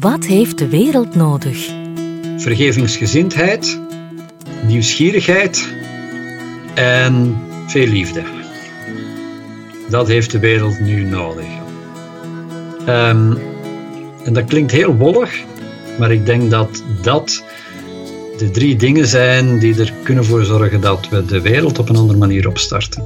Wat 0.00 0.24
heeft 0.24 0.58
de 0.58 0.68
wereld 0.68 1.14
nodig? 1.14 1.70
Vergevingsgezindheid, 2.36 3.80
nieuwsgierigheid 4.66 5.68
en 6.74 7.36
veel 7.66 7.86
liefde. 7.86 8.22
Dat 9.88 10.08
heeft 10.08 10.30
de 10.30 10.38
wereld 10.38 10.80
nu 10.80 11.02
nodig. 11.02 11.46
Ehm, 12.86 13.32
en 14.24 14.32
dat 14.32 14.44
klinkt 14.44 14.72
heel 14.72 14.96
wollig, 14.96 15.44
maar 15.98 16.12
ik 16.12 16.26
denk 16.26 16.50
dat 16.50 16.82
dat 17.02 17.44
de 18.38 18.50
drie 18.50 18.76
dingen 18.76 19.06
zijn 19.06 19.58
die 19.58 19.80
er 19.80 19.92
kunnen 20.02 20.24
voor 20.24 20.44
zorgen 20.44 20.80
dat 20.80 21.08
we 21.08 21.24
de 21.24 21.40
wereld 21.40 21.78
op 21.78 21.88
een 21.88 21.96
andere 21.96 22.18
manier 22.18 22.48
opstarten. 22.48 23.04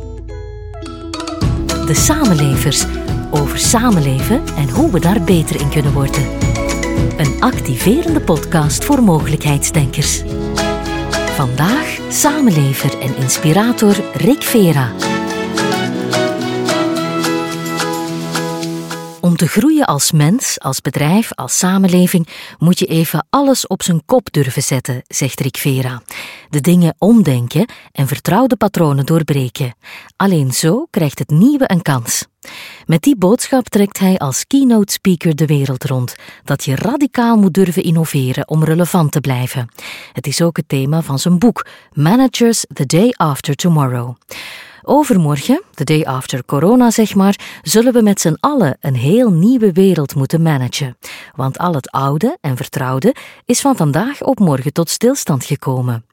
De 1.86 1.94
samenlevers 1.94 2.84
over 3.30 3.58
samenleven 3.58 4.42
en 4.56 4.68
hoe 4.68 4.90
we 4.90 5.00
daar 5.00 5.22
beter 5.22 5.60
in 5.60 5.68
kunnen 5.68 5.92
worden. 5.92 6.40
Een 7.20 7.40
activerende 7.42 8.20
podcast 8.20 8.84
voor 8.84 9.02
mogelijkheidsdenkers. 9.02 10.22
Vandaag 11.34 11.98
samenlever 12.08 13.00
en 13.00 13.16
inspirator 13.16 13.96
Rick 14.14 14.42
Vera. 14.42 14.92
Om 19.20 19.36
te 19.36 19.46
groeien 19.46 19.86
als 19.86 20.12
mens, 20.12 20.60
als 20.60 20.80
bedrijf, 20.80 21.34
als 21.34 21.58
samenleving 21.58 22.28
moet 22.58 22.78
je 22.78 22.86
even 22.86 23.26
alles 23.30 23.66
op 23.66 23.82
zijn 23.82 24.04
kop 24.04 24.32
durven 24.32 24.62
zetten, 24.62 25.02
zegt 25.06 25.40
Rick 25.40 25.56
Vera. 25.56 26.02
De 26.48 26.60
dingen 26.60 26.94
omdenken 26.98 27.68
en 27.92 28.06
vertrouwde 28.06 28.56
patronen 28.56 29.06
doorbreken. 29.06 29.74
Alleen 30.16 30.52
zo 30.52 30.86
krijgt 30.90 31.18
het 31.18 31.30
nieuwe 31.30 31.64
een 31.66 31.82
kans. 31.82 32.26
Met 32.90 33.02
die 33.02 33.16
boodschap 33.16 33.68
trekt 33.68 33.98
hij 33.98 34.18
als 34.18 34.46
keynote 34.46 34.92
speaker 34.92 35.36
de 35.36 35.46
wereld 35.46 35.84
rond, 35.84 36.14
dat 36.44 36.64
je 36.64 36.74
radicaal 36.74 37.36
moet 37.36 37.54
durven 37.54 37.82
innoveren 37.82 38.48
om 38.48 38.64
relevant 38.64 39.12
te 39.12 39.20
blijven. 39.20 39.68
Het 40.12 40.26
is 40.26 40.42
ook 40.42 40.56
het 40.56 40.68
thema 40.68 41.02
van 41.02 41.18
zijn 41.18 41.38
boek 41.38 41.66
Managers 41.92 42.64
the 42.72 42.86
Day 42.86 43.14
After 43.16 43.54
Tomorrow. 43.54 44.16
Overmorgen, 44.82 45.62
de 45.74 45.84
day 45.84 46.04
after 46.04 46.44
corona 46.44 46.90
zeg 46.90 47.14
maar, 47.14 47.60
zullen 47.62 47.92
we 47.92 48.02
met 48.02 48.20
z'n 48.20 48.36
allen 48.40 48.76
een 48.80 48.96
heel 48.96 49.30
nieuwe 49.30 49.72
wereld 49.72 50.14
moeten 50.14 50.42
managen. 50.42 50.96
Want 51.34 51.58
al 51.58 51.74
het 51.74 51.90
oude 51.90 52.38
en 52.40 52.56
vertrouwde 52.56 53.14
is 53.44 53.60
van 53.60 53.76
vandaag 53.76 54.22
op 54.22 54.38
morgen 54.38 54.72
tot 54.72 54.88
stilstand 54.88 55.44
gekomen. 55.44 56.04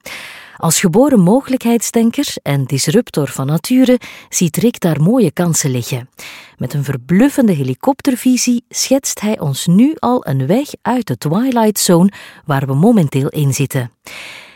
Als 0.58 0.80
geboren 0.80 1.20
mogelijkheidsdenker 1.20 2.34
en 2.42 2.64
disruptor 2.64 3.28
van 3.28 3.46
nature 3.46 4.00
ziet 4.28 4.56
Rick 4.56 4.80
daar 4.80 5.02
mooie 5.02 5.32
kansen 5.32 5.70
liggen. 5.70 6.08
Met 6.56 6.74
een 6.74 6.84
verbluffende 6.84 7.52
helikoptervisie 7.52 8.64
schetst 8.68 9.20
hij 9.20 9.38
ons 9.38 9.66
nu 9.66 9.94
al 9.98 10.26
een 10.26 10.46
weg 10.46 10.68
uit 10.82 11.06
de 11.06 11.18
Twilight 11.18 11.78
Zone 11.78 12.12
waar 12.44 12.66
we 12.66 12.74
momenteel 12.74 13.28
in 13.28 13.54
zitten. 13.54 13.90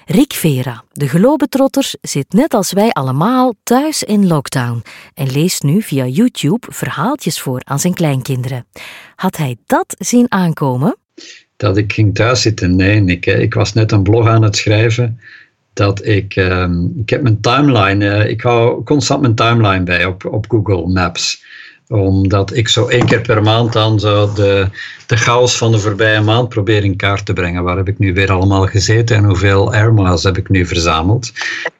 Rick 0.06 0.32
Vera, 0.32 0.84
de 0.92 1.08
globetrotter, 1.08 1.92
zit 2.00 2.32
net 2.32 2.54
als 2.54 2.72
wij 2.72 2.90
allemaal 2.90 3.54
thuis 3.62 4.02
in 4.02 4.26
lockdown 4.26 4.82
en 5.14 5.30
leest 5.30 5.62
nu 5.62 5.82
via 5.82 6.06
YouTube 6.06 6.66
verhaaltjes 6.70 7.40
voor 7.40 7.60
aan 7.64 7.78
zijn 7.78 7.94
kleinkinderen. 7.94 8.66
Had 9.16 9.36
hij 9.36 9.56
dat 9.66 9.94
zien 9.98 10.26
aankomen? 10.28 10.96
Dat 11.56 11.76
ik 11.76 11.92
ging 11.92 12.14
thuis 12.14 12.42
zitten? 12.42 12.76
Nee, 12.76 13.04
ik, 13.04 13.26
ik 13.26 13.54
was 13.54 13.72
net 13.72 13.92
een 13.92 14.02
blog 14.02 14.26
aan 14.26 14.42
het 14.42 14.56
schrijven 14.56 15.20
dat 15.72 16.06
ik, 16.06 16.36
um, 16.36 16.92
ik 16.96 17.10
heb 17.10 17.22
mijn 17.22 17.40
timeline, 17.40 18.04
uh, 18.04 18.28
ik 18.28 18.40
hou 18.40 18.84
constant 18.84 19.20
mijn 19.20 19.34
timeline 19.34 19.82
bij 19.82 20.04
op, 20.04 20.24
op 20.24 20.46
Google 20.48 20.86
Maps 20.86 21.44
omdat 21.92 22.56
ik 22.56 22.68
zo 22.68 22.86
één 22.86 23.06
keer 23.06 23.20
per 23.20 23.42
maand 23.42 23.72
dan 23.72 24.00
zo 24.00 24.32
de, 24.32 24.66
de 25.06 25.16
chaos 25.16 25.56
van 25.56 25.72
de 25.72 25.78
voorbije 25.78 26.20
maand 26.20 26.48
probeer 26.48 26.84
in 26.84 26.96
kaart 26.96 27.26
te 27.26 27.32
brengen. 27.32 27.62
Waar 27.62 27.76
heb 27.76 27.88
ik 27.88 27.98
nu 27.98 28.14
weer 28.14 28.32
allemaal 28.32 28.66
gezeten 28.66 29.16
en 29.16 29.24
hoeveel 29.24 29.72
airmiles 29.72 30.22
heb 30.22 30.36
ik 30.36 30.48
nu 30.48 30.66
verzameld? 30.66 31.32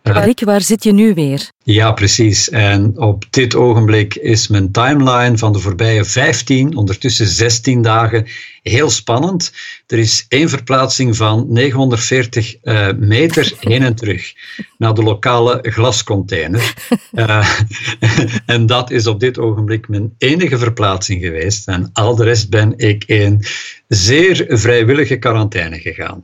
Rick, 0.03 0.45
waar 0.45 0.61
zit 0.61 0.85
je 0.85 0.93
nu 0.93 1.15
weer? 1.15 1.51
Ja, 1.65 1.93
precies. 1.93 2.51
En 2.51 2.99
op 2.99 3.25
dit 3.31 3.55
ogenblik 3.55 4.15
is 4.15 4.49
mijn 4.49 4.71
timeline 4.71 5.39
van 5.39 5.53
de 5.53 5.59
voorbije 5.59 6.05
15, 6.05 6.77
ondertussen 6.77 7.27
16 7.27 7.83
dagen, 7.83 8.27
heel 8.63 8.91
spannend. 8.91 9.53
Er 9.87 9.99
is 9.99 10.27
één 10.29 10.49
verplaatsing 10.49 11.17
van 11.17 11.47
940 11.49 12.57
uh, 12.63 12.89
eh, 12.89 12.97
meter 12.97 13.53
heen 13.61 13.83
en 13.83 13.95
terug 13.95 14.33
naar 14.79 14.95
de 14.95 15.03
lokale 15.03 15.59
glascontainer. 15.63 16.75
Uh, 17.13 17.59
en 18.47 18.67
dat 18.67 18.91
is 18.91 19.07
op 19.07 19.21
dit 19.21 19.39
ogenblik 19.39 19.89
mijn 19.89 20.15
enige 20.19 20.59
verplaatsing 20.59 21.23
geweest. 21.23 21.69
En 21.69 21.91
al 21.93 22.17
de 22.17 22.25
rest 22.25 22.51
ben 22.51 22.73
ik 22.77 23.05
in 23.05 23.45
zeer 23.89 24.45
vrijwillige 24.49 25.17
quarantaine 25.17 25.79
gegaan. 25.79 26.23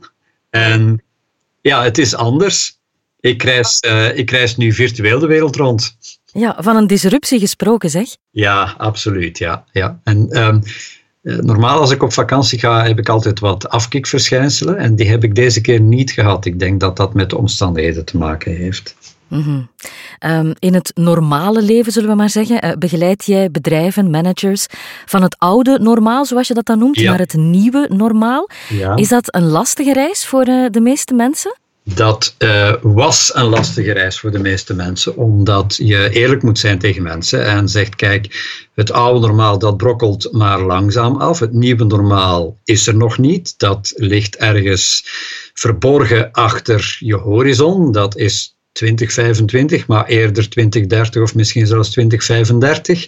En 0.49 1.03
ja, 1.61 1.83
het 1.83 1.97
is 1.97 2.15
anders. 2.15 2.78
Ik 3.19 3.43
reis, 3.43 3.77
uh, 3.87 4.17
ik 4.17 4.31
reis 4.31 4.57
nu 4.57 4.73
virtueel 4.73 5.19
de 5.19 5.27
wereld 5.27 5.55
rond. 5.55 5.97
Ja, 6.25 6.55
van 6.59 6.75
een 6.75 6.87
disruptie 6.87 7.39
gesproken, 7.39 7.89
zeg. 7.89 8.07
Ja, 8.29 8.73
absoluut. 8.77 9.37
Ja, 9.37 9.63
ja. 9.71 9.99
En 10.03 10.37
um, 10.43 10.61
normaal 11.21 11.79
als 11.79 11.91
ik 11.91 12.03
op 12.03 12.13
vakantie 12.13 12.59
ga, 12.59 12.83
heb 12.83 12.99
ik 12.99 13.09
altijd 13.09 13.39
wat 13.39 13.69
afkikverschijnselen. 13.69 14.77
En 14.77 14.95
die 14.95 15.09
heb 15.09 15.23
ik 15.23 15.35
deze 15.35 15.61
keer 15.61 15.81
niet 15.81 16.11
gehad. 16.11 16.45
Ik 16.45 16.59
denk 16.59 16.79
dat 16.79 16.97
dat 16.97 17.13
met 17.13 17.29
de 17.29 17.37
omstandigheden 17.37 18.05
te 18.05 18.17
maken 18.17 18.55
heeft. 18.55 18.95
Mm 19.27 19.41
-hmm. 19.41 19.69
um, 20.31 20.53
in 20.59 20.73
het 20.73 20.91
normale 20.95 21.61
leven, 21.61 21.91
zullen 21.91 22.09
we 22.09 22.15
maar 22.15 22.29
zeggen, 22.29 22.65
uh, 22.65 22.71
begeleid 22.77 23.25
jij 23.25 23.51
bedrijven, 23.51 24.09
managers, 24.09 24.65
van 25.05 25.21
het 25.21 25.35
oude 25.37 25.79
normaal, 25.81 26.25
zoals 26.25 26.47
je 26.47 26.53
dat 26.53 26.65
dan 26.65 26.79
noemt, 26.79 26.99
ja. 26.99 27.09
naar 27.09 27.19
het 27.19 27.33
nieuwe 27.33 27.89
normaal. 27.91 28.49
Ja. 28.69 28.95
Is 28.95 29.07
dat 29.07 29.35
een 29.35 29.45
lastige 29.45 29.93
reis 29.93 30.25
voor 30.25 30.47
uh, 30.47 30.65
de 30.69 30.81
meeste 30.81 31.13
mensen? 31.13 31.57
Dat 31.93 32.35
uh, 32.37 32.73
was 32.81 33.31
een 33.35 33.45
lastige 33.45 33.91
reis 33.91 34.19
voor 34.19 34.31
de 34.31 34.39
meeste 34.39 34.73
mensen, 34.73 35.15
omdat 35.15 35.75
je 35.75 36.09
eerlijk 36.09 36.43
moet 36.43 36.59
zijn 36.59 36.79
tegen 36.79 37.03
mensen 37.03 37.45
en 37.45 37.69
zegt: 37.69 37.95
kijk, 37.95 38.27
het 38.75 38.91
oude 38.91 39.27
normaal 39.27 39.59
dat 39.59 39.77
brokkelt 39.77 40.31
maar 40.31 40.61
langzaam 40.61 41.15
af. 41.15 41.39
Het 41.39 41.53
nieuwe 41.53 41.83
normaal 41.83 42.57
is 42.63 42.87
er 42.87 42.95
nog 42.95 43.17
niet. 43.17 43.53
Dat 43.57 43.93
ligt 43.95 44.35
ergens 44.35 45.03
verborgen 45.53 46.31
achter 46.31 46.97
je 46.99 47.15
horizon. 47.15 47.91
Dat 47.91 48.17
is 48.17 48.57
2025, 48.71 49.87
maar 49.87 50.05
eerder 50.05 50.49
2030 50.49 51.21
of 51.21 51.35
misschien 51.35 51.67
zelfs 51.67 51.89
2035. 51.89 53.07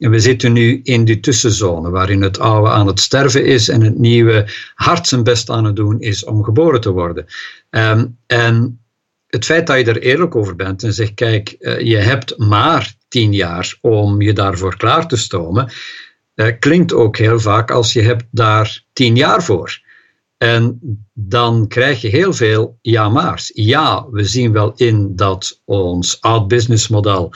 En 0.00 0.10
we 0.10 0.20
zitten 0.20 0.52
nu 0.52 0.80
in 0.82 1.04
die 1.04 1.20
tussenzone 1.20 1.90
waarin 1.90 2.22
het 2.22 2.38
oude 2.38 2.70
aan 2.70 2.86
het 2.86 3.00
sterven 3.00 3.44
is 3.44 3.68
en 3.68 3.82
het 3.82 3.98
nieuwe 3.98 4.50
hard 4.74 5.06
zijn 5.06 5.22
best 5.22 5.50
aan 5.50 5.64
het 5.64 5.76
doen 5.76 6.00
is 6.00 6.24
om 6.24 6.44
geboren 6.44 6.80
te 6.80 6.90
worden. 6.90 7.26
Um, 7.70 8.18
en 8.26 8.80
het 9.26 9.44
feit 9.44 9.66
dat 9.66 9.78
je 9.78 9.84
er 9.84 10.02
eerlijk 10.02 10.36
over 10.36 10.56
bent 10.56 10.82
en 10.82 10.92
zegt: 10.92 11.14
kijk, 11.14 11.56
uh, 11.58 11.80
je 11.80 11.96
hebt 11.96 12.38
maar 12.38 12.94
tien 13.08 13.32
jaar 13.32 13.78
om 13.80 14.20
je 14.20 14.32
daarvoor 14.32 14.76
klaar 14.76 15.08
te 15.08 15.16
stomen, 15.16 15.72
uh, 16.34 16.46
klinkt 16.58 16.92
ook 16.92 17.16
heel 17.16 17.40
vaak 17.40 17.70
als 17.70 17.92
je 17.92 18.02
hebt 18.02 18.24
daar 18.30 18.84
tien 18.92 19.16
jaar 19.16 19.42
voor. 19.42 19.80
En 20.36 20.80
dan 21.12 21.68
krijg 21.68 22.00
je 22.00 22.08
heel 22.08 22.32
veel 22.32 22.78
ja-maars. 22.82 23.50
Ja, 23.54 24.06
we 24.10 24.24
zien 24.24 24.52
wel 24.52 24.72
in 24.76 25.16
dat 25.16 25.60
ons 25.64 26.20
oud 26.20 26.48
businessmodel 26.48 27.32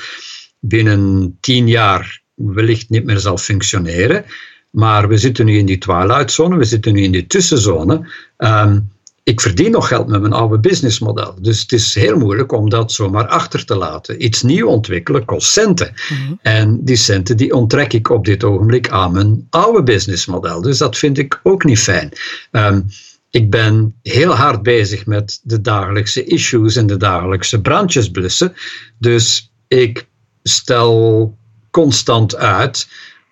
binnen 0.61 1.37
tien 1.41 1.69
jaar 1.69 2.23
wellicht 2.35 2.91
niet 2.91 3.05
meer 3.05 3.19
zal 3.19 3.39
functioneren. 3.39 4.25
Maar 4.71 5.09
we 5.09 5.17
zitten 5.17 5.45
nu 5.45 5.59
in 5.59 5.67
die 5.67 5.79
twilight 5.79 6.33
zone, 6.33 6.57
we 6.57 6.65
zitten 6.65 6.93
nu 6.93 7.03
in 7.03 7.13
die 7.13 7.27
tussenzone. 7.27 8.09
Um, 8.39 8.93
ik 9.25 9.41
verdien 9.41 9.71
nog 9.71 9.89
geld 9.89 10.07
met 10.09 10.21
mijn 10.21 10.33
oude 10.33 10.59
businessmodel. 10.59 11.35
Dus 11.41 11.61
het 11.61 11.73
is 11.73 11.95
heel 11.95 12.17
moeilijk 12.17 12.53
om 12.53 12.69
dat 12.69 12.93
zomaar 12.93 13.27
achter 13.27 13.65
te 13.65 13.77
laten. 13.77 14.25
Iets 14.25 14.43
nieuw 14.43 14.67
ontwikkelen 14.67 15.25
kost 15.25 15.53
centen. 15.53 15.95
Mm 16.09 16.17
-hmm. 16.17 16.39
En 16.43 16.85
die 16.85 16.97
centen 16.97 17.37
die 17.37 17.55
onttrek 17.55 17.93
ik 17.93 18.11
op 18.11 18.25
dit 18.25 18.45
ogenblik 18.45 18.89
aan 18.89 19.13
mijn 19.13 19.47
oude 19.51 19.83
businessmodel. 19.83 20.61
Dus 20.61 20.79
dat 20.79 20.99
vind 20.99 21.19
ik 21.19 21.41
ook 21.43 21.65
niet 21.65 21.79
fijn. 21.79 22.13
Um, 22.51 22.87
ik 23.31 23.51
ben 23.51 23.95
heel 24.03 24.35
hard 24.35 24.63
bezig 24.63 25.07
met 25.07 25.41
de 25.43 25.61
dagelijkse 25.61 26.25
issues 26.25 26.77
en 26.77 26.87
de 26.87 26.97
dagelijkse 26.97 27.61
brandjes 27.61 28.11
blussen. 28.11 28.53
Dus 28.99 29.53
ik 29.69 30.09
stel 30.43 31.37
constant 31.75 32.37
uit 32.37 32.89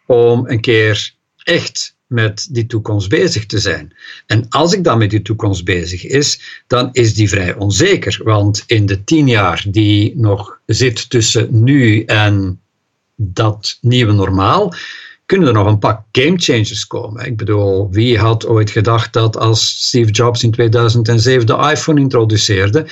om 0.06 0.48
een 0.48 0.60
keer 0.60 1.14
echt 1.42 1.96
met 2.06 2.48
die 2.50 2.66
toekomst 2.66 3.08
bezig 3.08 3.46
te 3.46 3.58
zijn. 3.58 3.92
En 4.26 4.46
als 4.48 4.72
ik 4.72 4.84
dan 4.84 4.98
met 4.98 5.10
die 5.10 5.22
toekomst 5.22 5.64
bezig 5.64 6.06
is, 6.06 6.62
dan 6.66 6.88
is 6.92 7.14
die 7.14 7.28
vrij 7.28 7.54
onzeker. 7.54 8.20
Want 8.24 8.64
in 8.66 8.86
de 8.86 9.04
tien 9.04 9.28
jaar 9.28 9.64
die 9.68 10.16
nog 10.16 10.60
zit 10.66 11.10
tussen 11.10 11.62
nu 11.62 12.04
en 12.04 12.60
dat 13.16 13.78
nieuwe 13.80 14.12
normaal, 14.12 14.74
kunnen 15.26 15.48
er 15.48 15.54
nog 15.54 15.66
een 15.66 15.78
paar 15.78 16.04
game 16.12 16.38
changers 16.38 16.86
komen. 16.86 17.26
Ik 17.26 17.36
bedoel, 17.36 17.90
wie 17.90 18.18
had 18.18 18.46
ooit 18.46 18.70
gedacht 18.70 19.12
dat 19.12 19.36
als 19.36 19.86
Steve 19.86 20.10
Jobs 20.10 20.42
in 20.42 20.50
2007 20.50 21.46
de 21.46 21.68
iPhone 21.70 22.00
introduceerde, 22.00 22.86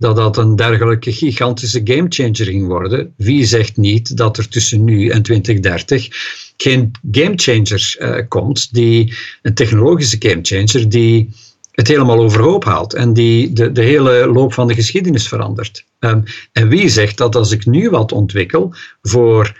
dat 0.00 0.16
dat 0.16 0.36
een 0.36 0.56
dergelijke 0.56 1.12
gigantische 1.12 1.80
gamechanger 1.84 2.44
ging 2.44 2.66
worden. 2.66 3.14
Wie 3.16 3.44
zegt 3.44 3.76
niet 3.76 4.16
dat 4.16 4.36
er 4.36 4.48
tussen 4.48 4.84
nu 4.84 5.08
en 5.08 5.22
2030 5.22 6.08
geen 6.56 6.90
gamechanger 7.10 7.96
uh, 7.98 8.28
komt, 8.28 8.74
die, 8.74 9.14
een 9.42 9.54
technologische 9.54 10.16
gamechanger 10.18 10.88
die 10.88 11.30
het 11.72 11.88
helemaal 11.88 12.18
overhoop 12.18 12.64
haalt 12.64 12.94
en 12.94 13.12
die 13.12 13.52
de, 13.52 13.72
de 13.72 13.82
hele 13.82 14.26
loop 14.26 14.52
van 14.52 14.66
de 14.66 14.74
geschiedenis 14.74 15.28
verandert. 15.28 15.84
Um, 15.98 16.22
en 16.52 16.68
wie 16.68 16.88
zegt 16.88 17.16
dat 17.16 17.36
als 17.36 17.50
ik 17.50 17.66
nu 17.66 17.90
wat 17.90 18.12
ontwikkel 18.12 18.74
voor, 19.02 19.56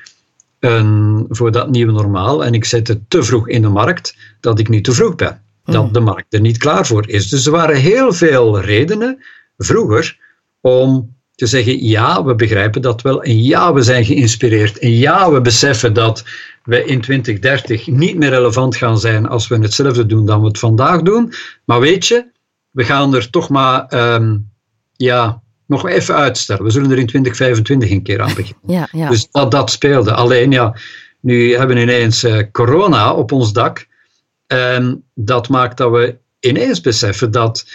een, 0.58 1.26
voor 1.28 1.52
dat 1.52 1.70
nieuwe 1.70 1.92
normaal 1.92 2.44
en 2.44 2.54
ik 2.54 2.64
zet 2.64 2.88
het 2.88 3.00
te 3.08 3.22
vroeg 3.22 3.48
in 3.48 3.62
de 3.62 3.68
markt, 3.68 4.16
dat 4.40 4.58
ik 4.58 4.68
niet 4.68 4.84
te 4.84 4.92
vroeg 4.92 5.14
ben? 5.14 5.42
Dat 5.64 5.82
hmm. 5.82 5.92
de 5.92 6.00
markt 6.00 6.34
er 6.34 6.40
niet 6.40 6.58
klaar 6.58 6.86
voor 6.86 7.08
is. 7.08 7.28
Dus 7.28 7.46
er 7.46 7.52
waren 7.52 7.76
heel 7.76 8.12
veel 8.12 8.60
redenen 8.60 9.18
vroeger 9.58 10.18
om 10.60 11.16
te 11.34 11.46
zeggen: 11.46 11.84
ja, 11.84 12.24
we 12.24 12.34
begrijpen 12.34 12.82
dat 12.82 13.02
wel. 13.02 13.22
En 13.22 13.42
ja, 13.42 13.72
we 13.72 13.82
zijn 13.82 14.04
geïnspireerd. 14.04 14.78
En 14.78 14.90
ja, 14.90 15.30
we 15.30 15.40
beseffen 15.40 15.92
dat 15.92 16.24
we 16.64 16.84
in 16.84 17.00
2030 17.00 17.86
niet 17.86 18.16
meer 18.16 18.30
relevant 18.30 18.76
gaan 18.76 18.98
zijn 18.98 19.28
als 19.28 19.48
we 19.48 19.58
hetzelfde 19.58 20.06
doen 20.06 20.26
dan 20.26 20.40
we 20.40 20.46
het 20.46 20.58
vandaag 20.58 21.02
doen. 21.02 21.32
Maar 21.64 21.80
weet 21.80 22.06
je, 22.06 22.26
we 22.70 22.84
gaan 22.84 23.14
er 23.14 23.30
toch 23.30 23.48
maar 23.48 23.86
ehm, 23.86 24.36
ja, 24.96 25.42
nog 25.66 25.88
even 25.88 26.14
uitstellen. 26.14 26.64
We 26.64 26.70
zullen 26.70 26.90
er 26.90 26.98
in 26.98 27.06
2025 27.06 27.90
een 27.90 28.02
keer 28.02 28.20
aan 28.20 28.34
beginnen. 28.34 28.60
Ja, 28.78 28.88
ja. 28.92 29.08
Dus 29.08 29.30
dat, 29.30 29.50
dat 29.50 29.70
speelde. 29.70 30.12
Alleen 30.12 30.50
ja, 30.50 30.76
nu 31.20 31.56
hebben 31.56 31.76
we 31.76 31.82
ineens 31.82 32.24
uh, 32.24 32.42
corona 32.52 33.14
op 33.14 33.32
ons 33.32 33.52
dak. 33.52 33.86
En 34.46 35.04
dat 35.14 35.48
maakt 35.48 35.76
dat 35.76 35.90
we 35.90 36.16
ineens 36.40 36.80
beseffen 36.80 37.30
dat 37.30 37.66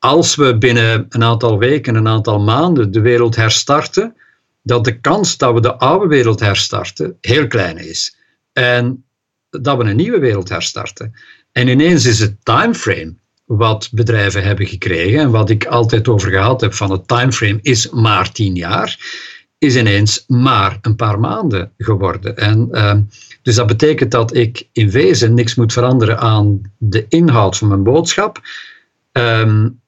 als 0.00 0.34
we 0.34 0.58
binnen 0.58 1.06
een 1.08 1.24
aantal 1.24 1.58
weken, 1.58 1.94
een 1.94 2.08
aantal 2.08 2.40
maanden 2.40 2.90
de 2.90 3.00
wereld 3.00 3.36
herstarten, 3.36 4.16
dat 4.62 4.84
de 4.84 5.00
kans 5.00 5.36
dat 5.36 5.54
we 5.54 5.60
de 5.60 5.74
oude 5.74 6.06
wereld 6.06 6.40
herstarten 6.40 7.16
heel 7.20 7.46
klein 7.46 7.78
is. 7.78 8.16
En 8.52 9.04
dat 9.50 9.76
we 9.76 9.84
een 9.84 9.96
nieuwe 9.96 10.18
wereld 10.18 10.48
herstarten. 10.48 11.12
En 11.52 11.68
ineens 11.68 12.06
is 12.06 12.20
het 12.20 12.44
timeframe 12.44 13.14
wat 13.44 13.88
bedrijven 13.92 14.42
hebben 14.42 14.66
gekregen, 14.66 15.18
en 15.18 15.30
wat 15.30 15.50
ik 15.50 15.66
altijd 15.66 16.08
over 16.08 16.30
gehad 16.30 16.60
heb 16.60 16.74
van 16.74 16.90
het 16.90 17.08
timeframe 17.08 17.58
is 17.62 17.90
maar 17.90 18.32
tien 18.32 18.54
jaar, 18.54 18.98
is 19.58 19.76
ineens 19.76 20.24
maar 20.26 20.78
een 20.82 20.96
paar 20.96 21.20
maanden 21.20 21.72
geworden. 21.78 22.36
En, 22.36 22.68
uh, 22.72 22.94
dus 23.42 23.54
dat 23.54 23.66
betekent 23.66 24.10
dat 24.10 24.34
ik 24.34 24.68
in 24.72 24.90
wezen 24.90 25.34
niks 25.34 25.54
moet 25.54 25.72
veranderen 25.72 26.18
aan 26.18 26.60
de 26.78 27.06
inhoud 27.08 27.56
van 27.56 27.68
mijn 27.68 27.82
boodschap. 27.82 28.40
Um, 29.12 29.79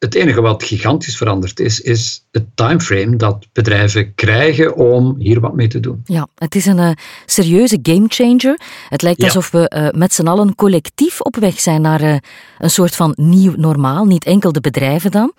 het 0.00 0.14
enige 0.14 0.40
wat 0.40 0.62
gigantisch 0.62 1.16
veranderd 1.16 1.60
is, 1.60 1.80
is 1.80 2.26
het 2.30 2.44
timeframe 2.54 3.16
dat 3.16 3.46
bedrijven 3.52 4.14
krijgen 4.14 4.76
om 4.76 5.14
hier 5.18 5.40
wat 5.40 5.54
mee 5.54 5.68
te 5.68 5.80
doen. 5.80 6.02
Ja, 6.04 6.28
het 6.34 6.54
is 6.54 6.66
een 6.66 6.78
uh, 6.78 6.90
serieuze 7.26 7.78
gamechanger. 7.82 8.60
Het 8.88 9.02
lijkt 9.02 9.22
alsof 9.22 9.50
we 9.50 9.72
uh, 9.76 10.00
met 10.00 10.12
z'n 10.12 10.26
allen 10.26 10.54
collectief 10.54 11.20
op 11.20 11.36
weg 11.36 11.60
zijn 11.60 11.80
naar 11.80 12.02
uh, 12.02 12.16
een 12.58 12.70
soort 12.70 12.96
van 12.96 13.12
nieuw 13.16 13.52
normaal. 13.56 14.04
Niet 14.04 14.24
enkel 14.24 14.52
de 14.52 14.60
bedrijven 14.60 15.10
dan, 15.10 15.32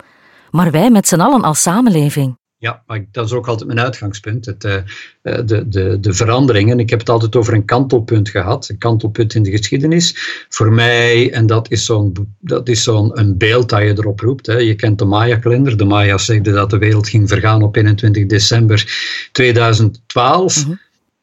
maar 0.50 0.70
wij 0.70 0.90
met 0.90 1.08
z'n 1.08 1.20
allen 1.20 1.42
als 1.42 1.62
samenleving. 1.62 2.40
Ja, 2.62 2.82
maar 2.86 3.04
dat 3.10 3.24
is 3.26 3.32
ook 3.32 3.48
altijd 3.48 3.66
mijn 3.66 3.80
uitgangspunt. 3.80 4.46
Het, 4.46 4.64
uh, 4.64 4.76
de, 5.22 5.68
de, 5.68 6.00
de 6.00 6.12
veranderingen. 6.12 6.78
Ik 6.78 6.90
heb 6.90 6.98
het 6.98 7.08
altijd 7.08 7.36
over 7.36 7.54
een 7.54 7.64
kantelpunt 7.64 8.28
gehad. 8.28 8.68
Een 8.68 8.78
kantelpunt 8.78 9.34
in 9.34 9.42
de 9.42 9.50
geschiedenis. 9.50 10.14
Voor 10.48 10.72
mij, 10.72 11.32
en 11.32 11.46
dat 11.46 11.70
is 11.70 11.84
zo'n 11.84 12.34
zo'n 12.64 13.18
een 13.18 13.38
beeld 13.38 13.68
dat 13.68 13.82
je 13.82 13.88
erop 13.88 14.20
roept. 14.20 14.46
Hè. 14.46 14.56
Je 14.56 14.74
kent 14.74 14.98
de 14.98 15.04
Maya-kalender. 15.04 15.76
De 15.76 15.84
Maya's 15.84 16.24
zeiden 16.24 16.54
dat 16.54 16.70
de 16.70 16.78
wereld 16.78 17.08
ging 17.08 17.28
vergaan 17.28 17.62
op 17.62 17.76
21 17.76 18.26
december 18.26 18.84
2012. 19.32 20.66
Mhm. 20.66 20.74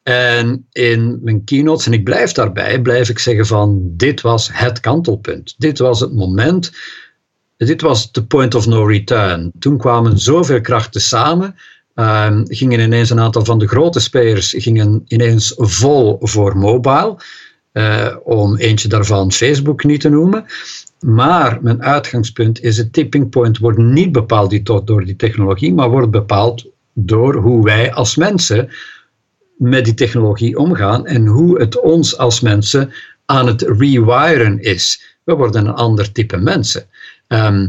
En 0.02 0.66
in 0.72 1.18
mijn 1.22 1.44
keynotes, 1.44 1.86
en 1.86 1.92
ik 1.92 2.04
blijf 2.04 2.32
daarbij, 2.32 2.80
blijf 2.80 3.08
ik 3.08 3.18
zeggen 3.18 3.46
van 3.46 3.92
dit 3.96 4.20
was 4.20 4.50
het 4.52 4.80
kantelpunt. 4.80 5.54
Dit 5.58 5.78
was 5.78 6.00
het 6.00 6.12
moment 6.12 6.72
dit 7.66 7.80
was 7.80 8.12
de 8.12 8.24
point 8.24 8.54
of 8.54 8.66
no 8.66 8.84
return. 8.84 9.52
Toen 9.58 9.78
kwamen 9.78 10.18
zoveel 10.18 10.60
krachten 10.60 11.00
samen. 11.00 11.54
Um, 11.94 12.44
gingen 12.46 12.80
ineens 12.80 13.10
een 13.10 13.20
aantal 13.20 13.44
van 13.44 13.58
de 13.58 13.68
grote 13.68 14.00
spelers 14.00 14.54
gingen 14.56 15.02
ineens 15.06 15.54
vol 15.56 16.18
voor 16.20 16.56
mobile. 16.56 17.16
Uh, 17.72 18.16
om 18.24 18.56
eentje 18.56 18.88
daarvan 18.88 19.32
Facebook 19.32 19.84
niet 19.84 20.00
te 20.00 20.08
noemen. 20.08 20.44
Maar 21.00 21.58
mijn 21.62 21.82
uitgangspunt 21.82 22.60
is: 22.62 22.76
het 22.76 22.92
tipping 22.92 23.30
point 23.30 23.58
wordt 23.58 23.78
niet 23.78 24.12
bepaald 24.12 24.86
door 24.86 25.04
die 25.04 25.16
technologie, 25.16 25.74
maar 25.74 25.90
wordt 25.90 26.10
bepaald 26.10 26.66
door 26.92 27.34
hoe 27.34 27.64
wij 27.64 27.92
als 27.92 28.16
mensen 28.16 28.70
met 29.56 29.84
die 29.84 29.94
technologie 29.94 30.58
omgaan 30.58 31.06
en 31.06 31.26
hoe 31.26 31.60
het 31.60 31.80
ons 31.80 32.18
als 32.18 32.40
mensen 32.40 32.92
aan 33.26 33.46
het 33.46 33.62
rewiren 33.62 34.60
is. 34.60 35.16
We 35.24 35.34
worden 35.34 35.66
een 35.66 35.74
ander 35.74 36.12
type 36.12 36.36
mensen. 36.36 36.86
Ehm, 37.30 37.68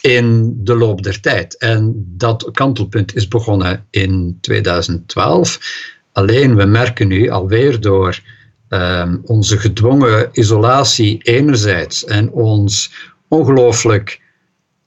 in 0.00 0.56
de 0.64 0.74
loop 0.76 1.02
der 1.02 1.20
tijd. 1.20 1.58
En 1.58 2.04
dat 2.16 2.50
kantelpunt 2.52 3.14
is 3.14 3.28
begonnen 3.28 3.86
in 3.90 4.38
2012. 4.40 5.58
Alleen 6.12 6.56
we 6.56 6.64
merken 6.64 7.08
nu 7.08 7.28
alweer 7.28 7.80
door 7.80 8.20
ehm, 8.68 9.18
onze 9.24 9.58
gedwongen 9.58 10.28
isolatie 10.32 11.22
enerzijds 11.22 12.04
en 12.04 12.32
ons 12.32 12.92
ongelooflijk 13.28 14.20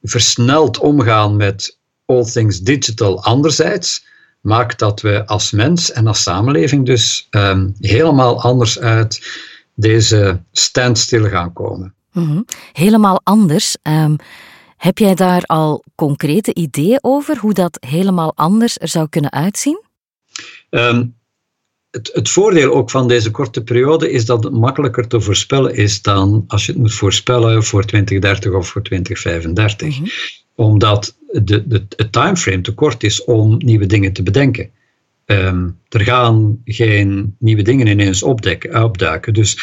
versneld 0.02 0.78
omgaan 0.78 1.36
met 1.36 1.80
all 2.06 2.24
things 2.24 2.62
digital 2.62 3.24
anderzijds, 3.24 4.06
maakt 4.42 4.80
dat 4.80 5.02
we 5.02 5.26
als 5.26 5.52
mens 5.52 5.92
en 5.92 6.08
als 6.08 6.24
samenleving 6.24 6.86
dus 6.86 7.28
ehm, 7.30 7.70
helemaal 7.80 8.42
anders 8.42 8.80
uit 8.80 9.42
deze 9.76 10.42
standstill 10.52 11.30
gaan 11.30 11.54
komen. 11.54 11.94
Mhm. 12.14 12.42
Helemaal 12.72 13.22
anders. 13.24 13.78
Um, 13.82 14.16
heb 14.78 14.98
jij 14.98 15.16
daar 15.16 15.44
al 15.44 15.84
concrete 15.96 16.54
ideeën 16.54 17.00
over 17.02 17.38
hoe 17.38 17.54
dat 17.54 17.78
helemaal 17.88 18.32
anders 18.36 18.80
er 18.80 18.88
zou 18.88 19.10
kunnen 19.10 19.32
uitzien? 19.32 19.82
Um, 20.70 21.16
het, 21.92 22.10
het, 22.14 22.30
voordeel 22.30 22.74
ook 22.74 22.90
van 22.90 23.08
deze 23.08 23.32
korte 23.32 23.64
periode 23.64 24.12
is 24.12 24.26
dat 24.26 24.44
het 24.44 24.54
makkelijker 24.54 25.08
te 25.08 25.22
voorspellen 25.22 25.76
is 25.76 26.02
dan 26.02 26.44
als 26.48 26.66
je 26.66 26.72
het 26.72 26.82
moet 26.82 26.94
voorspellen 26.94 27.64
voor 27.64 27.86
2030 27.86 28.54
of 28.54 28.68
voor 28.68 28.84
2035. 28.84 29.88
Mm 29.88 29.94
-hmm. 29.94 30.12
Omdat 30.56 31.18
de, 31.32 31.68
de, 31.68 31.86
het 31.96 32.12
timeframe 32.12 32.62
te 32.62 32.74
kort 32.74 33.04
is 33.04 33.24
om 33.24 33.58
nieuwe 33.58 33.86
dingen 33.86 34.14
te 34.14 34.24
bedenken. 34.24 34.70
Um, 35.26 35.80
er 35.90 36.02
gaan 36.02 36.62
geen 36.66 37.36
nieuwe 37.40 37.62
dingen 37.62 37.88
ineens 37.88 38.24
opdekken, 38.24 38.84
opduiken. 38.84 39.34
Dus 39.34 39.58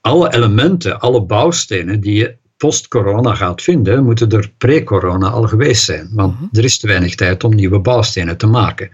alle 0.00 0.34
elementen, 0.34 1.00
alle 1.00 1.22
bouwstenen 1.22 2.00
die 2.00 2.14
je 2.14 2.38
post-corona 2.56 3.34
gaat 3.34 3.62
vinden, 3.62 4.04
moeten 4.04 4.30
er 4.30 4.52
pre-corona 4.58 5.28
al 5.28 5.42
geweest 5.42 5.84
zijn. 5.84 6.08
Want 6.12 6.34
mhm. 6.34 6.44
er 6.52 6.64
is 6.64 6.78
te 6.78 6.86
weinig 6.86 7.14
tijd 7.14 7.44
om 7.44 7.54
nieuwe 7.54 7.78
bouwstenen 7.78 8.36
te 8.36 8.46
maken. 8.46 8.90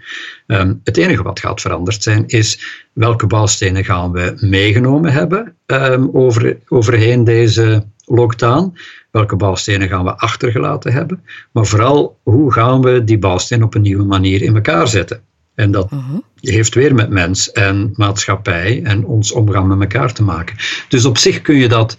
Um, 0.47 0.81
het 0.85 0.97
enige 0.97 1.23
wat 1.23 1.41
gaat 1.41 1.61
veranderd 1.61 2.03
zijn, 2.03 2.25
is 2.27 2.61
welke 2.93 3.27
bouwstenen 3.27 3.85
gaan 3.85 4.13
we 4.13 4.37
meegenomen 4.41 5.13
hebben 5.13 5.57
um, 5.67 6.11
over, 6.13 6.59
overheen 6.69 7.25
deze 7.25 7.85
lockdown. 8.05 8.77
Welke 9.11 9.37
bouwstenen 9.37 9.89
gaan 9.89 10.05
we 10.05 10.17
achtergelaten 10.17 10.93
hebben. 10.93 11.25
Maar 11.53 11.67
vooral, 11.67 12.19
hoe 12.23 12.53
gaan 12.53 12.83
we 12.83 13.05
die 13.05 13.19
bouwstenen 13.19 13.67
op 13.67 13.75
een 13.75 13.83
nieuwe 13.83 14.05
manier 14.05 14.43
in 14.43 14.55
elkaar 14.55 14.89
zetten. 14.89 15.21
En 15.57 15.71
dat 15.71 15.93
uh 15.93 16.15
heeft 16.41 16.75
weer 16.75 16.95
met 16.95 17.11
mens 17.11 17.53
en 17.53 17.93
maatschappij 17.95 18.83
en 18.83 19.05
ons 19.05 19.33
omgaan 19.33 19.67
met 19.67 19.81
elkaar 19.81 20.13
te 20.13 20.23
maken. 20.23 20.57
Dus 20.89 21.05
op 21.05 21.19
zich 21.19 21.43
kun 21.43 21.57
je 21.57 21.69
dat 21.69 21.97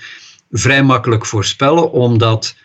vrij 0.52 0.84
makkelijk 0.84 1.26
voorspellen, 1.26 1.92
omdat 1.92 2.56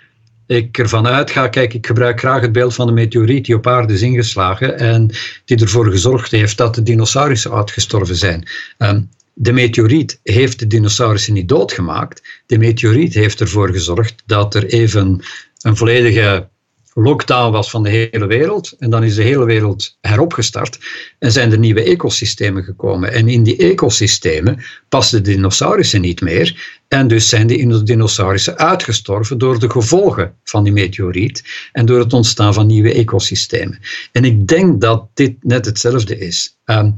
ik 0.47 0.79
ervan 0.79 1.07
uitga, 1.07 1.49
kijk, 1.49 1.75
ik 1.75 1.87
gebruik 1.87 2.19
graag 2.19 2.41
het 2.41 2.53
beeld 2.53 2.75
van 2.75 2.87
de 2.87 2.93
meteoriet 2.93 3.45
die 3.45 3.55
op 3.55 3.67
aarde 3.67 3.93
is 3.93 4.03
ingeslagen 4.03 4.79
en 4.79 5.11
die 5.45 5.61
ervoor 5.61 5.91
gezorgd 5.91 6.31
heeft 6.31 6.57
dat 6.57 6.75
de 6.75 6.83
dinosaurussen 6.83 7.53
uitgestorven 7.53 8.17
zijn. 8.17 8.49
Ehm, 8.79 9.01
de 9.35 9.53
meteoriet 9.53 10.21
heeft 10.23 10.59
de 10.59 10.67
dinosaurussen 10.67 11.35
niet 11.35 11.49
doodgemaakt. 11.49 12.43
De 12.47 12.59
meteoriet 12.59 13.15
heeft 13.15 13.41
ervoor 13.41 13.69
gezorgd 13.69 14.23
dat 14.27 14.55
er 14.55 14.67
even 14.67 15.21
een 15.61 15.77
volledige 15.77 16.49
lockdown 16.95 17.53
was 17.53 17.71
van 17.71 17.83
de 17.83 17.91
hele 17.91 18.27
wereld. 18.27 18.75
En 18.79 18.91
dan 18.91 19.05
is 19.05 19.15
de 19.15 19.23
hele 19.23 19.45
wereld 19.45 19.97
heropgestart 20.01 20.79
en 21.19 21.33
zijn 21.33 21.53
er 21.53 21.59
nieuwe 21.59 21.83
ecosystemen 21.83 22.65
gekomen. 22.65 23.13
En 23.13 23.29
in 23.29 23.43
die 23.43 23.57
ecosystemen 23.57 24.63
passen 24.89 25.23
de 25.23 25.31
dinosaurussen 25.31 26.01
niet 26.01 26.21
meer. 26.21 26.81
En 26.89 27.09
dus 27.09 27.29
zijn 27.29 27.47
die 27.47 27.83
dinosaurussen 27.83 28.59
uitgestorven 28.59 29.39
door 29.39 29.59
de 29.59 29.71
gevolgen 29.71 30.35
van 30.45 30.65
die 30.65 30.73
meteoriet 30.73 31.45
en 31.73 31.87
door 31.87 31.99
het 31.99 32.13
ontstaan 32.13 32.55
van 32.55 32.67
nieuwe 32.67 32.93
ecosystemen. 32.93 33.79
En 34.13 34.25
ik 34.25 34.47
denk 34.47 34.81
dat 34.81 35.09
dit 35.15 35.35
net 35.41 35.65
hetzelfde 35.65 36.19
is. 36.19 36.57
Ehm, 36.65 36.91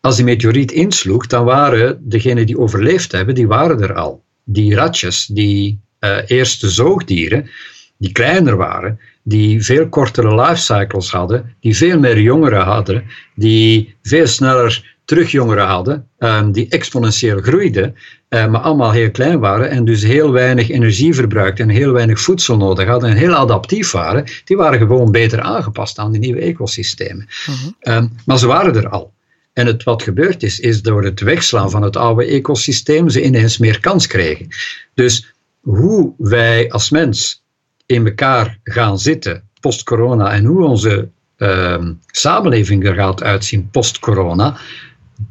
als 0.00 0.16
die 0.16 0.24
meteoriet 0.24 0.72
insloeg, 0.72 1.26
dan 1.26 1.44
waren 1.44 1.98
degenen 2.08 2.46
die 2.46 2.58
overleefd 2.58 3.12
hebben, 3.12 3.34
die 3.34 3.46
waren 3.46 3.80
er 3.80 3.94
al. 3.94 4.22
Die 4.44 4.74
ratjes, 4.74 5.26
die 5.26 5.80
uh, 6.00 6.18
eerste 6.26 6.70
zoogdieren, 6.70 7.50
die 7.96 8.12
kleiner 8.12 8.56
waren, 8.56 8.98
die 9.22 9.64
veel 9.64 9.88
kortere 9.88 10.34
lifecycles 10.34 11.10
hadden, 11.10 11.54
die 11.60 11.76
veel 11.76 11.98
meer 11.98 12.20
jongeren 12.20 12.64
hadden, 12.64 13.04
die 13.34 13.94
veel 14.02 14.26
sneller 14.26 14.90
terugjongeren 15.04 15.66
hadden, 15.66 16.08
um, 16.18 16.52
die 16.52 16.68
exponentieel 16.68 17.40
groeiden, 17.40 17.94
uh, 18.28 18.46
maar 18.46 18.60
allemaal 18.60 18.92
heel 18.92 19.10
klein 19.10 19.38
waren 19.40 19.70
en 19.70 19.84
dus 19.84 20.02
heel 20.02 20.32
weinig 20.32 20.70
energie 20.70 21.14
verbruikten 21.14 21.68
en 21.68 21.74
heel 21.74 21.92
weinig 21.92 22.20
voedsel 22.20 22.56
nodig 22.56 22.86
hadden 22.86 23.10
en 23.10 23.16
heel 23.16 23.34
adaptief 23.34 23.90
waren, 23.90 24.24
die 24.44 24.56
waren 24.56 24.78
gewoon 24.78 25.10
beter 25.10 25.40
aangepast 25.40 25.98
aan 25.98 26.12
die 26.12 26.20
nieuwe 26.20 26.40
ecosystemen. 26.40 27.26
Uh 27.82 27.96
um, 27.96 28.12
maar 28.26 28.38
ze 28.38 28.46
waren 28.46 28.76
er 28.76 28.88
al. 28.88 29.12
En 29.52 29.66
het, 29.66 29.82
wat 29.82 30.02
gebeurd 30.02 30.42
is, 30.42 30.60
is 30.60 30.82
door 30.82 31.04
het 31.04 31.20
wegslaan 31.20 31.70
van 31.70 31.82
het 31.82 31.96
oude 31.96 32.24
ecosysteem 32.24 33.08
ze 33.08 33.22
ineens 33.22 33.58
meer 33.58 33.80
kans 33.80 34.06
kregen. 34.06 34.48
Dus 34.94 35.34
hoe 35.60 36.12
wij 36.18 36.70
als 36.70 36.90
mens 36.90 37.41
in 37.86 38.06
elkaar 38.06 38.58
gaan 38.64 38.98
zitten 38.98 39.48
post-corona 39.60 40.32
en 40.32 40.44
hoe 40.44 40.64
onze 40.64 41.08
uh, 41.36 41.86
samenleving 42.06 42.86
er 42.86 42.94
gaat 42.94 43.22
uitzien 43.22 43.70
post-corona, 43.70 44.56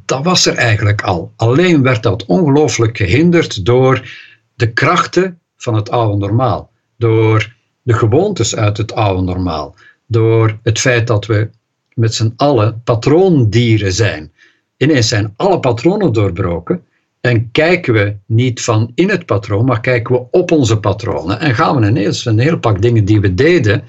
dat 0.05 0.23
was 0.23 0.45
er 0.45 0.55
eigenlijk 0.55 1.01
al. 1.01 1.31
Alleen 1.35 1.81
werd 1.81 2.03
dat 2.03 2.25
ongelooflijk 2.25 2.97
gehinderd 2.97 3.65
door 3.65 4.09
de 4.55 4.73
krachten 4.73 5.39
van 5.57 5.75
het 5.75 5.89
oude 5.89 6.17
normaal, 6.17 6.71
door 6.97 7.53
de 7.81 7.93
gewoontes 7.93 8.55
uit 8.55 8.77
het 8.77 8.93
oude 8.93 9.21
normaal, 9.21 9.75
door 10.05 10.59
het 10.63 10.79
feit 10.79 11.07
dat 11.07 11.25
we 11.25 11.49
met 11.93 12.13
z'n 12.13 12.33
allen 12.35 12.81
patroondieren 12.83 13.93
zijn. 13.93 14.31
Ineens 14.77 15.07
zijn 15.07 15.33
alle 15.35 15.59
patronen 15.59 16.13
doorbroken 16.13 16.83
en 17.21 17.51
kijken 17.51 17.93
we 17.93 18.15
niet 18.25 18.61
van 18.61 18.91
in 18.95 19.09
het 19.09 19.25
patroon, 19.25 19.65
maar 19.65 19.79
kijken 19.79 20.15
we 20.15 20.25
op 20.31 20.51
onze 20.51 20.79
patronen 20.79 21.39
en 21.39 21.55
gaan 21.55 21.79
we 21.79 21.87
ineens 21.87 22.25
een 22.25 22.39
heel 22.39 22.59
pak 22.59 22.81
dingen 22.81 23.05
die 23.05 23.21
we 23.21 23.33
deden 23.33 23.83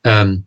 um, 0.00 0.46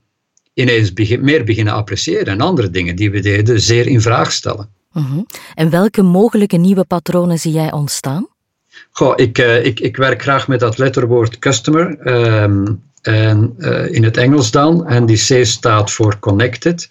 ineens 0.53 0.93
begin, 0.93 1.23
meer 1.23 1.43
beginnen 1.43 1.73
appreciëren 1.73 2.27
en 2.27 2.41
andere 2.41 2.69
dingen 2.69 2.95
die 2.95 3.11
we 3.11 3.19
deden 3.19 3.61
zeer 3.61 3.87
in 3.87 4.01
vraag 4.01 4.31
stellen. 4.31 4.69
Uh 4.93 5.17
En 5.55 5.69
welke 5.69 6.01
mogelijke 6.01 6.57
nieuwe 6.57 6.83
patronen 6.83 7.39
zie 7.39 7.51
jij 7.51 7.71
ontstaan? 7.71 8.27
Goh, 8.91 9.13
ik, 9.15 9.37
uh, 9.37 9.65
ik, 9.65 9.79
ik 9.79 9.97
werk 9.97 10.21
graag 10.21 10.47
met 10.47 10.59
dat 10.59 10.77
letterwoord 10.77 11.39
customer. 11.39 12.07
Um, 12.41 12.83
en, 13.01 13.55
uh, 13.57 13.93
in 13.93 14.03
het 14.03 14.17
Engels 14.17 14.51
dan. 14.51 14.87
En 14.87 15.05
die 15.05 15.17
C 15.17 15.45
staat 15.45 15.91
voor 15.91 16.19
connected. 16.19 16.89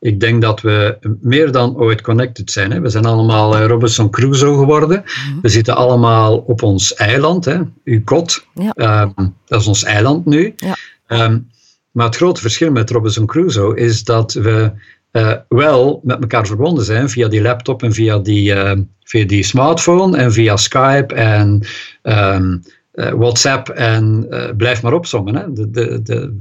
Ik 0.00 0.20
denk 0.20 0.42
dat 0.42 0.60
we 0.60 0.98
meer 1.20 1.52
dan 1.52 1.76
ooit 1.76 2.00
connected 2.00 2.50
zijn. 2.50 2.72
Hè. 2.72 2.80
We 2.80 2.88
zijn 2.88 3.04
allemaal 3.04 3.60
uh, 3.60 3.66
Robinson 3.66 4.10
Crusoe 4.10 4.58
geworden. 4.58 5.04
Mhm. 5.04 5.40
We 5.40 5.48
zitten 5.48 5.76
allemaal 5.76 6.38
op 6.38 6.62
ons 6.62 6.94
eiland, 6.94 7.44
hè. 7.44 7.58
UCOT. 7.84 8.46
Ja. 8.54 9.12
Um, 9.16 9.34
dat 9.46 9.60
is 9.60 9.66
ons 9.66 9.84
eiland 9.84 10.26
nu. 10.26 10.54
Ja. 10.56 10.76
Um, 11.24 11.50
maar 11.92 12.06
het 12.06 12.16
grote 12.16 12.40
verschil 12.40 12.70
met 12.70 12.90
Robinson 12.90 13.26
Crusoe 13.26 13.76
is 13.76 14.04
dat 14.04 14.32
we 14.32 14.72
uh, 15.12 15.32
wel 15.48 16.00
met 16.04 16.20
elkaar 16.20 16.46
verbonden 16.46 16.84
zijn 16.84 17.08
via 17.08 17.28
die 17.28 17.42
laptop 17.42 17.82
en 17.82 17.92
via 17.92 18.18
die, 18.18 18.54
uh, 18.54 18.72
via 19.04 19.26
die 19.26 19.42
smartphone 19.42 20.16
en 20.16 20.32
via 20.32 20.56
Skype 20.56 21.14
en 21.14 21.62
um, 22.02 22.62
uh, 22.94 23.10
WhatsApp 23.10 23.68
en 23.68 24.28
blijf 24.56 24.82
maar 24.82 24.92
opzommen. 24.92 25.34
Hè. 25.34 25.52
De, 25.52 25.70
de, 25.70 26.02
de, 26.02 26.34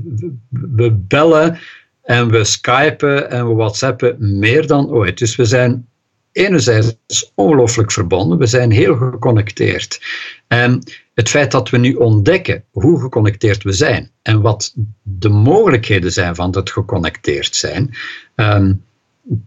we 0.50 0.92
bellen 0.92 1.60
en 2.08 2.30
we 2.32 2.44
skypen 2.44 3.32
en 3.32 3.48
we 3.48 3.54
whatsappen 3.54 4.40
meer 4.40 4.68
dan 4.68 4.90
ooit. 4.90 5.18
Dus 5.18 5.36
we 5.36 5.46
zijn 5.46 5.88
enerzijds 6.32 7.32
ongelooflijk 7.36 7.92
verbonden, 7.92 8.38
we 8.38 8.46
zijn 8.46 8.72
heel 8.72 8.96
geconnecteerd. 8.96 10.02
En 10.48 10.84
het 11.14 11.30
feit 11.30 11.52
dat 11.52 11.70
we 11.70 11.78
nu 11.78 11.94
ontdekken 11.94 12.64
hoe 12.72 13.02
geconnecteerd 13.02 13.64
we 13.64 13.72
zijn 13.72 14.12
en 14.22 14.42
wat 14.42 14.74
de 15.02 15.30
mogelijkheden 15.30 16.12
zijn 16.12 16.36
van 16.36 16.56
het 16.56 16.72
geconnecteerd 16.72 17.56
zijn, 17.56 17.96
um, 18.36 18.84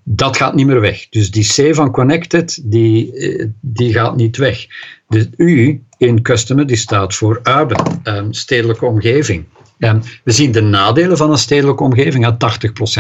dat 0.04 0.36
gaat 0.36 0.54
niet 0.54 0.66
meer 0.66 0.80
weg. 0.80 1.08
Dus 1.08 1.30
die 1.30 1.70
C 1.70 1.74
van 1.74 1.90
connected, 1.90 2.60
die, 2.64 3.12
eh, 3.12 3.46
die 3.60 3.92
gaat 3.92 4.16
niet 4.16 4.36
weg. 4.36 4.66
De 5.08 5.28
U 5.36 5.82
in 5.96 6.22
customer, 6.22 6.66
die 6.66 6.76
staat 6.76 7.14
voor 7.14 7.40
urban, 7.44 8.00
um, 8.04 8.32
stedelijke 8.32 8.86
omgeving. 8.86 9.44
We 10.24 10.32
zien 10.32 10.52
de 10.52 10.60
nadelen 10.60 11.16
van 11.16 11.30
een 11.30 11.38
stedelijke 11.38 11.82
omgeving. 11.82 12.36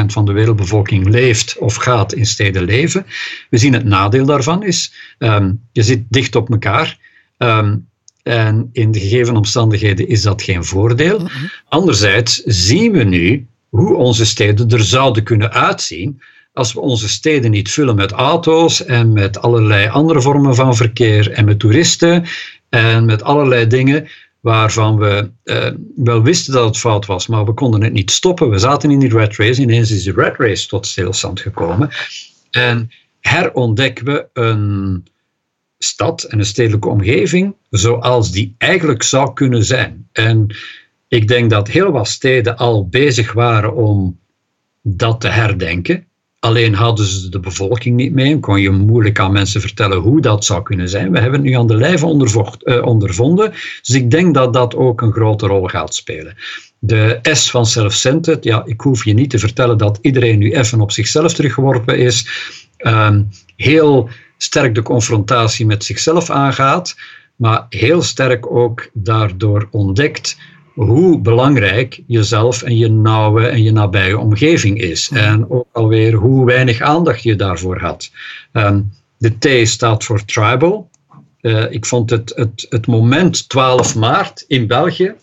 80% 0.02 0.06
van 0.06 0.24
de 0.24 0.32
wereldbevolking 0.32 1.08
leeft 1.08 1.58
of 1.58 1.74
gaat 1.74 2.12
in 2.12 2.26
steden 2.26 2.64
leven. 2.64 3.06
We 3.50 3.58
zien 3.58 3.72
het 3.72 3.84
nadeel 3.84 4.26
daarvan 4.26 4.62
is, 4.62 4.92
um, 5.18 5.60
je 5.72 5.82
zit 5.82 6.02
dicht 6.08 6.36
op 6.36 6.50
elkaar. 6.50 6.98
Um, 7.38 7.88
en 8.22 8.68
in 8.72 8.90
de 8.90 9.00
gegeven 9.00 9.36
omstandigheden 9.36 10.08
is 10.08 10.22
dat 10.22 10.42
geen 10.42 10.64
voordeel. 10.64 11.18
Mhm. 11.18 11.30
Anderzijds 11.68 12.42
zien 12.44 12.92
we 12.92 13.04
nu 13.04 13.46
hoe 13.68 13.94
onze 13.94 14.26
steden 14.26 14.68
er 14.68 14.84
zouden 14.84 15.22
kunnen 15.22 15.52
uitzien 15.52 16.20
als 16.52 16.72
we 16.72 16.80
onze 16.80 17.08
steden 17.08 17.50
niet 17.50 17.70
vullen 17.70 17.94
met 17.94 18.12
auto's 18.12 18.84
en 18.84 19.12
met 19.12 19.42
allerlei 19.42 19.88
andere 19.88 20.20
vormen 20.20 20.54
van 20.54 20.76
verkeer 20.76 21.30
en 21.30 21.44
met 21.44 21.58
toeristen 21.58 22.24
en 22.68 23.04
met 23.04 23.22
allerlei 23.22 23.66
dingen 23.66 24.08
waarvan 24.40 24.98
we 24.98 25.30
uh, 25.44 25.70
wel 25.96 26.22
wisten 26.22 26.52
dat 26.52 26.64
het 26.64 26.78
fout 26.78 27.06
was, 27.06 27.26
maar 27.26 27.44
we 27.44 27.52
konden 27.52 27.82
het 27.82 27.92
niet 27.92 28.10
stoppen. 28.10 28.50
We 28.50 28.58
zaten 28.58 28.90
in 28.90 28.98
die 28.98 29.16
red 29.16 29.36
race, 29.36 29.62
ineens 29.62 29.90
is 29.90 30.02
die 30.02 30.12
red 30.12 30.36
race 30.36 30.68
tot 30.68 30.86
stilstand 30.86 31.40
gekomen. 31.40 31.90
En 32.50 32.90
herontdekken 33.20 34.04
we 34.04 34.28
een 34.32 35.06
stad 35.78 36.22
en 36.22 36.38
een 36.38 36.46
stedelijke 36.46 36.88
omgeving 36.88 37.54
zoals 37.70 38.30
die 38.30 38.54
eigenlijk 38.58 39.02
zou 39.02 39.32
kunnen 39.32 39.64
zijn. 39.64 40.08
En 40.12 40.56
ik 41.08 41.28
denk 41.28 41.50
dat 41.50 41.68
heel 41.68 41.90
wat 41.90 42.08
steden 42.08 42.56
al 42.56 42.88
bezig 42.88 43.32
waren 43.32 43.74
om 43.74 44.18
dat 44.82 45.20
te 45.20 45.28
herdenken. 45.28 46.06
Alleen 46.40 46.74
hadden 46.74 47.06
ze 47.06 47.28
de 47.28 47.40
bevolking 47.40 47.96
niet 47.96 48.12
mee 48.12 48.32
en 48.32 48.40
kon 48.40 48.60
je 48.60 48.70
moeilijk 48.70 49.18
aan 49.18 49.32
mensen 49.32 49.60
vertellen 49.60 49.98
hoe 49.98 50.20
dat 50.20 50.44
zou 50.44 50.62
kunnen 50.62 50.88
zijn. 50.88 51.12
We 51.12 51.18
hebben 51.18 51.40
het 51.40 51.48
nu 51.48 51.56
aan 51.56 51.66
de 51.66 51.76
lijve 51.76 52.06
uh, 52.64 52.86
ondervonden, 52.86 53.50
dus 53.82 53.94
ik 53.94 54.10
denk 54.10 54.34
dat 54.34 54.52
dat 54.52 54.76
ook 54.76 55.00
een 55.00 55.12
grote 55.12 55.46
rol 55.46 55.66
gaat 55.66 55.94
spelen. 55.94 56.36
De 56.78 57.18
S 57.22 57.50
van 57.50 57.66
self-centered, 57.66 58.44
ja, 58.44 58.62
ik 58.64 58.80
hoef 58.80 59.04
je 59.04 59.12
niet 59.12 59.30
te 59.30 59.38
vertellen 59.38 59.78
dat 59.78 59.98
iedereen 60.02 60.38
nu 60.38 60.52
even 60.52 60.80
op 60.80 60.92
zichzelf 60.92 61.34
teruggeworpen 61.34 61.98
is. 61.98 62.28
Um, 62.78 63.28
heel 63.56 64.08
sterk 64.36 64.74
de 64.74 64.82
confrontatie 64.82 65.66
met 65.66 65.84
zichzelf 65.84 66.30
aangaat, 66.30 66.96
maar 67.36 67.66
heel 67.68 68.02
sterk 68.02 68.50
ook 68.50 68.90
daardoor 68.92 69.68
ontdekt 69.70 70.36
hoe 70.74 71.18
belangrijk 71.18 72.02
jezelf 72.06 72.62
en 72.62 72.76
je 72.76 72.88
nauwe 72.88 73.46
en 73.46 73.62
je 73.62 73.72
nabije 73.72 74.18
omgeving 74.18 74.80
is. 74.80 75.10
En 75.10 75.50
ook 75.50 75.66
alweer 75.72 76.12
hoe 76.12 76.46
weinig 76.46 76.80
aandacht 76.80 77.22
je 77.22 77.36
daarvoor 77.36 77.78
had. 77.78 78.10
Um, 78.52 78.92
de 79.16 79.38
T 79.38 79.68
staat 79.68 80.04
voor 80.04 80.24
tribal. 80.24 80.90
Uh, 81.40 81.70
ik 81.70 81.86
vond 81.86 82.10
het, 82.10 82.32
het, 82.34 82.66
het 82.68 82.86
moment 82.86 83.48
12 83.48 83.94
maart 83.94 84.44
in 84.48 84.66
België 84.66 85.14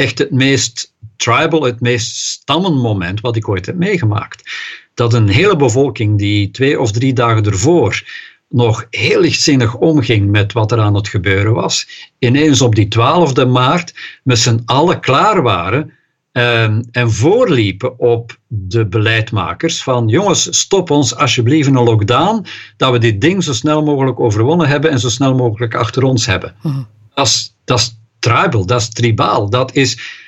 echt 0.00 0.18
het 0.18 0.30
meest 0.30 0.92
tribal, 1.16 1.62
het 1.62 1.80
meest 1.80 2.16
stammenmoment 2.16 3.20
wat 3.20 3.36
ik 3.36 3.48
ooit 3.48 3.66
heb 3.66 3.76
meegemaakt. 3.76 4.50
Dat 4.94 5.12
een 5.12 5.28
hele 5.28 5.56
bevolking 5.56 6.18
die 6.18 6.50
twee 6.50 6.80
of 6.80 6.92
drie 6.92 7.12
dagen 7.12 7.44
ervoor 7.44 8.02
nog 8.50 8.86
heel 8.90 9.20
lichtzinnig 9.20 9.76
omging 9.76 10.30
met 10.30 10.52
wat 10.52 10.72
er 10.72 10.80
aan 10.80 10.94
het 10.94 11.08
gebeuren 11.08 11.52
was, 11.52 11.88
ineens 12.18 12.60
op 12.62 12.74
die 12.74 12.88
12e 12.98 13.48
maart 13.48 13.94
met 14.22 14.38
z'n 14.38 14.62
allen 14.64 15.00
klaar 15.00 15.42
waren 15.42 15.92
um, 16.32 16.84
en 16.90 17.10
voorliepen 17.10 17.98
op 17.98 18.38
de 18.46 18.86
beleidmakers 18.86 19.82
van 19.82 20.08
jongens, 20.08 20.58
stop 20.58 20.90
ons 20.90 21.16
alsjeblieft 21.16 21.68
een 21.68 21.82
lockdown, 21.82 22.46
dat 22.76 22.92
we 22.92 22.98
dit 22.98 23.20
ding 23.20 23.44
zo 23.44 23.52
snel 23.52 23.82
mogelijk 23.82 24.20
overwonnen 24.20 24.68
hebben 24.68 24.90
en 24.90 25.00
zo 25.00 25.08
snel 25.08 25.34
mogelijk 25.34 25.74
achter 25.74 26.02
ons 26.02 26.26
hebben. 26.26 26.54
Mhm. 26.62 26.82
Dat 27.14 27.26
is, 27.26 27.54
dat 27.64 27.78
is 27.78 27.98
tribal, 28.18 28.66
dat 28.66 28.80
is 28.80 28.88
tribaal, 28.88 29.50
dat 29.50 29.74
is... 29.74 30.18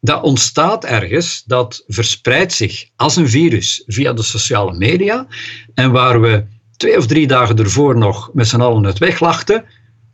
Dat 0.00 0.22
ontstaat 0.22 0.84
ergens, 0.84 1.42
dat 1.46 1.84
verspreidt 1.86 2.52
zich 2.52 2.84
als 2.96 3.16
een 3.16 3.28
virus 3.28 3.82
via 3.86 4.12
de 4.12 4.22
sociale 4.22 4.76
media. 4.76 5.26
En 5.74 5.90
waar 5.90 6.20
we 6.20 6.44
twee 6.78 6.96
of 6.96 7.06
drie 7.06 7.26
dagen 7.26 7.56
ervoor 7.56 7.98
nog 7.98 8.30
met 8.32 8.48
z'n 8.48 8.60
allen 8.60 8.84
het 8.84 8.98
weglachten, 8.98 9.64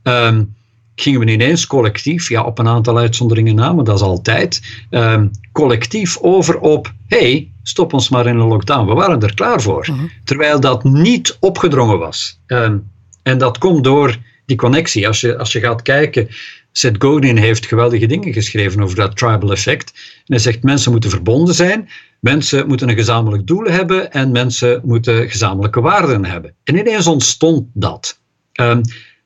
um, 0.03 0.55
gingen 0.95 1.21
we 1.21 1.33
ineens 1.33 1.67
collectief, 1.67 2.29
ja, 2.29 2.43
op 2.43 2.59
een 2.59 2.69
aantal 2.69 2.99
uitzonderingen 2.99 3.55
na, 3.55 3.73
maar 3.73 3.85
dat 3.85 3.97
is 3.97 4.03
altijd, 4.03 4.63
um, 4.91 5.31
collectief 5.53 6.19
over 6.21 6.59
op, 6.59 6.93
hey, 7.09 7.51
stop 7.63 7.93
ons 7.93 8.09
maar 8.09 8.27
in 8.27 8.39
een 8.39 8.47
lockdown. 8.47 8.89
We 8.89 8.95
waren 8.95 9.21
er 9.21 9.35
klaar 9.35 9.61
voor. 9.63 9.87
Mhm. 9.91 10.07
Terwijl 10.25 10.61
dat 10.61 10.85
niet 10.85 11.37
opgedrongen 11.41 11.99
was. 11.99 12.41
Um, 12.47 12.91
en 13.23 13.39
dat 13.39 13.59
komt 13.59 13.85
door 13.85 14.19
die 14.47 14.57
connectie. 14.57 15.07
Als 15.07 15.21
je, 15.21 15.39
als 15.39 15.53
je 15.53 15.61
gaat 15.61 15.83
kijken, 15.83 16.29
Seth 16.77 17.03
Godin 17.03 17.37
heeft 17.37 17.67
geweldige 17.67 18.07
dingen 18.07 18.33
geschreven 18.33 18.83
over 18.83 18.97
dat 18.97 19.17
tribal 19.17 19.53
effect. 19.53 19.93
En 19.95 20.23
hij 20.27 20.39
zegt, 20.39 20.63
mensen 20.63 20.93
moeten 20.93 21.11
verbonden 21.11 21.55
zijn, 21.55 21.89
Mensen 22.25 22.67
moeten 22.67 22.89
een 22.89 22.97
gezamenlijk 22.97 23.47
doel 23.47 23.65
hebben 23.65 24.13
en 24.13 24.33
mensen 24.33 24.81
moeten 24.85 25.31
gezamenlijke 25.31 25.81
waarden 25.81 26.25
hebben. 26.25 26.55
En 26.65 26.77
ineens 26.77 27.07
ontstond 27.07 27.67
dat. 27.73 28.21
Um, 28.61 28.81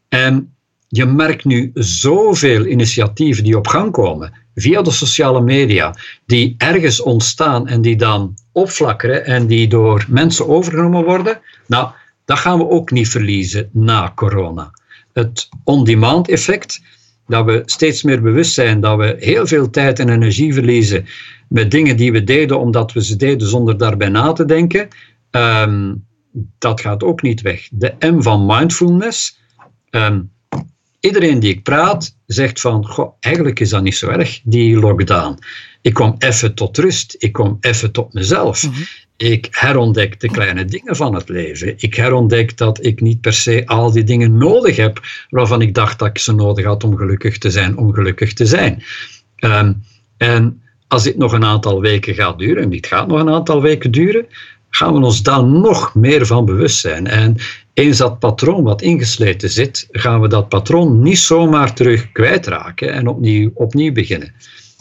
en 0.08 0.54
je 0.88 1.06
merkt 1.06 1.44
nu 1.44 1.70
zoveel 1.74 2.66
initiatieven 2.66 3.44
die 3.44 3.56
op 3.56 3.66
gang 3.66 3.92
komen 3.92 4.32
via 4.54 4.82
de 4.82 4.90
sociale 4.90 5.40
media, 5.40 5.94
die 6.26 6.54
ergens 6.56 7.00
ontstaan 7.00 7.68
en 7.68 7.82
die 7.82 7.96
dan 7.96 8.34
opflakkeren 8.52 9.24
en 9.24 9.46
die 9.46 9.68
door 9.68 10.04
mensen 10.08 10.48
overgenomen 10.48 11.04
worden, 11.04 11.40
nou, 11.66 11.90
dat 12.24 12.38
gaan 12.38 12.58
we 12.58 12.68
ook 12.68 12.90
niet 12.90 13.08
verliezen 13.08 13.68
na 13.72 14.12
corona. 14.14 14.70
Het 15.12 15.48
on-demand 15.64 16.28
effect, 16.28 16.80
dat 17.28 17.44
we 17.44 17.62
steeds 17.64 18.02
meer 18.02 18.22
bewust 18.22 18.52
zijn 18.52 18.80
dat 18.80 18.98
we 18.98 19.16
heel 19.18 19.46
veel 19.46 19.70
tijd 19.70 19.98
en 19.98 20.08
energie 20.08 20.54
verliezen 20.54 21.06
met 21.48 21.70
dingen 21.70 21.96
die 21.96 22.12
we 22.12 22.24
deden 22.24 22.60
omdat 22.60 22.92
we 22.92 23.04
ze 23.04 23.16
deden 23.16 23.48
zonder 23.48 23.78
daarbij 23.78 24.08
na 24.08 24.32
te 24.32 24.44
denken, 24.44 24.88
ehm, 25.30 25.94
dat 26.58 26.80
gaat 26.80 27.02
ook 27.02 27.22
niet 27.22 27.40
weg. 27.40 27.68
De 27.70 27.94
M 28.00 28.22
van 28.22 28.46
mindfulness. 28.46 29.38
Ehm, 29.90 30.20
iedereen 31.00 31.40
die 31.40 31.52
ik 31.52 31.62
praat 31.62 32.16
zegt 32.26 32.60
van, 32.60 32.86
goh, 32.86 33.16
eigenlijk 33.20 33.60
is 33.60 33.68
dat 33.68 33.82
niet 33.82 33.96
zo 33.96 34.08
erg, 34.08 34.40
die 34.44 34.78
lockdown. 34.78 35.38
Ik 35.80 35.94
kom 35.94 36.14
even 36.18 36.54
tot 36.54 36.78
rust, 36.78 37.14
ik 37.18 37.32
kom 37.32 37.56
even 37.60 37.92
tot 37.92 38.12
mezelf. 38.12 38.62
Mhm. 38.62 38.82
Ik 39.16 39.48
herontdek 39.50 40.20
de 40.20 40.30
kleine 40.30 40.64
dingen 40.64 40.96
van 40.96 41.14
het 41.14 41.28
leven. 41.28 41.74
Ik 41.76 41.94
herontdek 41.94 42.56
dat 42.56 42.84
ik 42.84 43.00
niet 43.00 43.20
per 43.20 43.32
se 43.32 43.66
al 43.66 43.92
die 43.92 44.04
dingen 44.04 44.36
nodig 44.36 44.76
heb 44.76 45.00
waarvan 45.30 45.62
ik 45.62 45.74
dacht 45.74 45.98
dat 45.98 46.08
ik 46.08 46.18
ze 46.18 46.34
nodig 46.34 46.64
had 46.64 46.84
om 46.84 46.96
gelukkig 46.96 47.38
te 47.38 47.50
zijn, 47.50 47.76
om 47.76 47.92
gelukkig 47.92 48.32
te 48.32 48.46
zijn. 48.46 48.82
Ehm, 49.36 49.72
en 50.16 50.62
als 50.88 51.02
dit 51.02 51.16
nog 51.16 51.32
een 51.32 51.44
aantal 51.44 51.80
weken 51.80 52.14
gaat 52.14 52.38
duren, 52.38 52.62
en 52.62 52.70
dit 52.70 52.86
gaat 52.86 53.08
nog 53.08 53.20
een 53.20 53.30
aantal 53.30 53.62
weken 53.62 53.90
duren, 53.90 54.26
gaan 54.70 54.92
we 54.92 55.04
ons 55.04 55.22
daar 55.22 55.44
nog 55.44 55.94
meer 55.94 56.26
van 56.26 56.44
bewust 56.44 56.78
zijn. 56.78 57.06
En 57.06 57.36
eens 57.72 57.98
dat 57.98 58.18
patroon 58.18 58.62
wat 58.62 58.82
ingesleten 58.82 59.50
zit, 59.50 59.88
gaan 59.90 60.20
we 60.20 60.28
dat 60.28 60.48
patroon 60.48 61.02
niet 61.02 61.18
zomaar 61.18 61.74
terug 61.74 62.12
kwijtraken 62.12 62.92
en 62.92 63.06
opnieuw, 63.06 63.50
opnieuw 63.54 63.92
beginnen. 63.92 64.34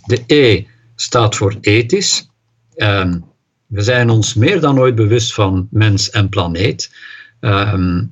De 0.06 0.24
E 0.28 0.64
staat 0.96 1.36
voor 1.36 1.56
ethisch. 1.62 2.30
Um, 2.76 3.24
we 3.68 3.82
zijn 3.82 4.10
ons 4.10 4.34
meer 4.34 4.60
dan 4.60 4.80
ooit 4.80 4.96
bewust 4.96 5.34
van 5.34 5.68
mens 5.72 6.10
en 6.10 6.30
planeet. 6.30 6.92
Ehm, 7.40 8.04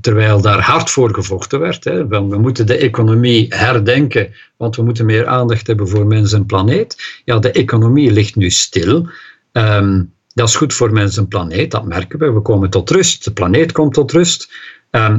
terwijl 0.00 0.40
daar 0.40 0.60
hard 0.60 0.90
voor 0.90 1.14
gevochten 1.14 1.60
werd. 1.60 1.84
Hè. 1.84 2.06
We 2.06 2.38
moeten 2.38 2.66
de 2.66 2.76
economie 2.76 3.46
herdenken, 3.48 4.32
want 4.56 4.76
we 4.76 4.82
moeten 4.82 5.06
meer 5.06 5.26
aandacht 5.26 5.66
hebben 5.66 5.88
voor 5.88 6.06
mens 6.06 6.32
en 6.32 6.46
planeet. 6.46 7.20
Ja, 7.24 7.38
de 7.38 7.50
economie 7.50 8.10
ligt 8.10 8.36
nu 8.36 8.50
stil. 8.50 9.08
Ehm, 9.52 10.02
dat 10.34 10.48
is 10.48 10.56
goed 10.56 10.74
voor 10.74 10.92
mens 10.92 11.16
en 11.16 11.28
planeet, 11.28 11.70
dat 11.70 11.84
merken 11.84 12.18
we. 12.18 12.32
We 12.32 12.40
komen 12.40 12.70
tot 12.70 12.90
rust, 12.90 13.24
de 13.24 13.32
planeet 13.32 13.72
komt 13.72 13.94
tot 13.94 14.12
rust. 14.12 14.52
Ehm, 14.90 15.18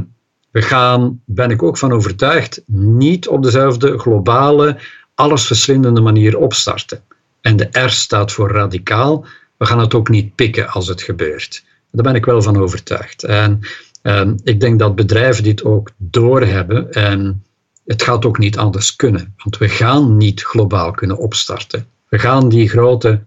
we 0.50 0.62
gaan, 0.62 1.20
ben 1.24 1.50
ik 1.50 1.62
ook 1.62 1.78
van 1.78 1.92
overtuigd, 1.92 2.62
niet 2.66 3.28
op 3.28 3.42
dezelfde 3.42 3.98
globale, 3.98 4.78
allesverslindende 5.14 6.00
manier 6.00 6.38
opstarten. 6.38 7.02
En 7.40 7.56
de 7.56 7.68
R 7.70 7.90
staat 7.90 8.32
voor 8.32 8.50
radicaal. 8.50 9.26
We 9.56 9.66
gaan 9.66 9.78
het 9.78 9.94
ook 9.94 10.08
niet 10.08 10.34
pikken 10.34 10.68
als 10.68 10.88
het 10.88 11.02
gebeurt. 11.02 11.64
Daar 11.90 12.04
ben 12.04 12.14
ik 12.14 12.24
wel 12.24 12.42
van 12.42 12.56
overtuigd. 12.56 13.22
En 13.22 13.60
um, 14.02 14.36
ik 14.44 14.60
denk 14.60 14.78
dat 14.78 14.94
bedrijven 14.94 15.42
dit 15.42 15.64
ook 15.64 15.90
doorhebben. 15.96 16.92
En 16.92 17.44
het 17.86 18.02
gaat 18.02 18.24
ook 18.24 18.38
niet 18.38 18.58
anders 18.58 18.96
kunnen. 18.96 19.34
Want 19.36 19.58
we 19.58 19.68
gaan 19.68 20.16
niet 20.16 20.42
globaal 20.42 20.90
kunnen 20.90 21.18
opstarten. 21.18 21.86
We 22.08 22.18
gaan 22.18 22.48
die 22.48 22.68
grote 22.68 23.24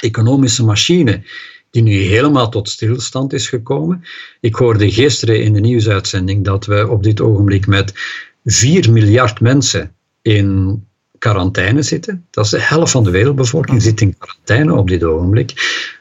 economische 0.00 0.64
machine 0.64 1.22
die 1.70 1.82
nu 1.82 1.92
helemaal 1.92 2.48
tot 2.48 2.68
stilstand 2.68 3.32
is 3.32 3.48
gekomen. 3.48 4.04
Ik 4.40 4.54
hoorde 4.54 4.90
gisteren 4.90 5.42
in 5.42 5.52
de 5.52 5.60
nieuwsuitzending 5.60 6.44
dat 6.44 6.66
we 6.66 6.88
op 6.88 7.02
dit 7.02 7.20
ogenblik 7.20 7.66
met 7.66 7.92
4 8.44 8.92
miljard 8.92 9.40
mensen 9.40 9.92
in 10.22 10.84
quarantaine 11.18 11.82
zitten. 11.82 12.26
Dat 12.30 12.44
is 12.44 12.50
de 12.50 12.60
helft 12.60 12.92
van 12.92 13.04
de 13.04 13.10
wereldbevolking 13.10 13.82
zit 13.82 14.00
in 14.00 14.18
quarantaine 14.18 14.74
op 14.74 14.88
dit 14.88 15.04
ogenblik. 15.04 15.52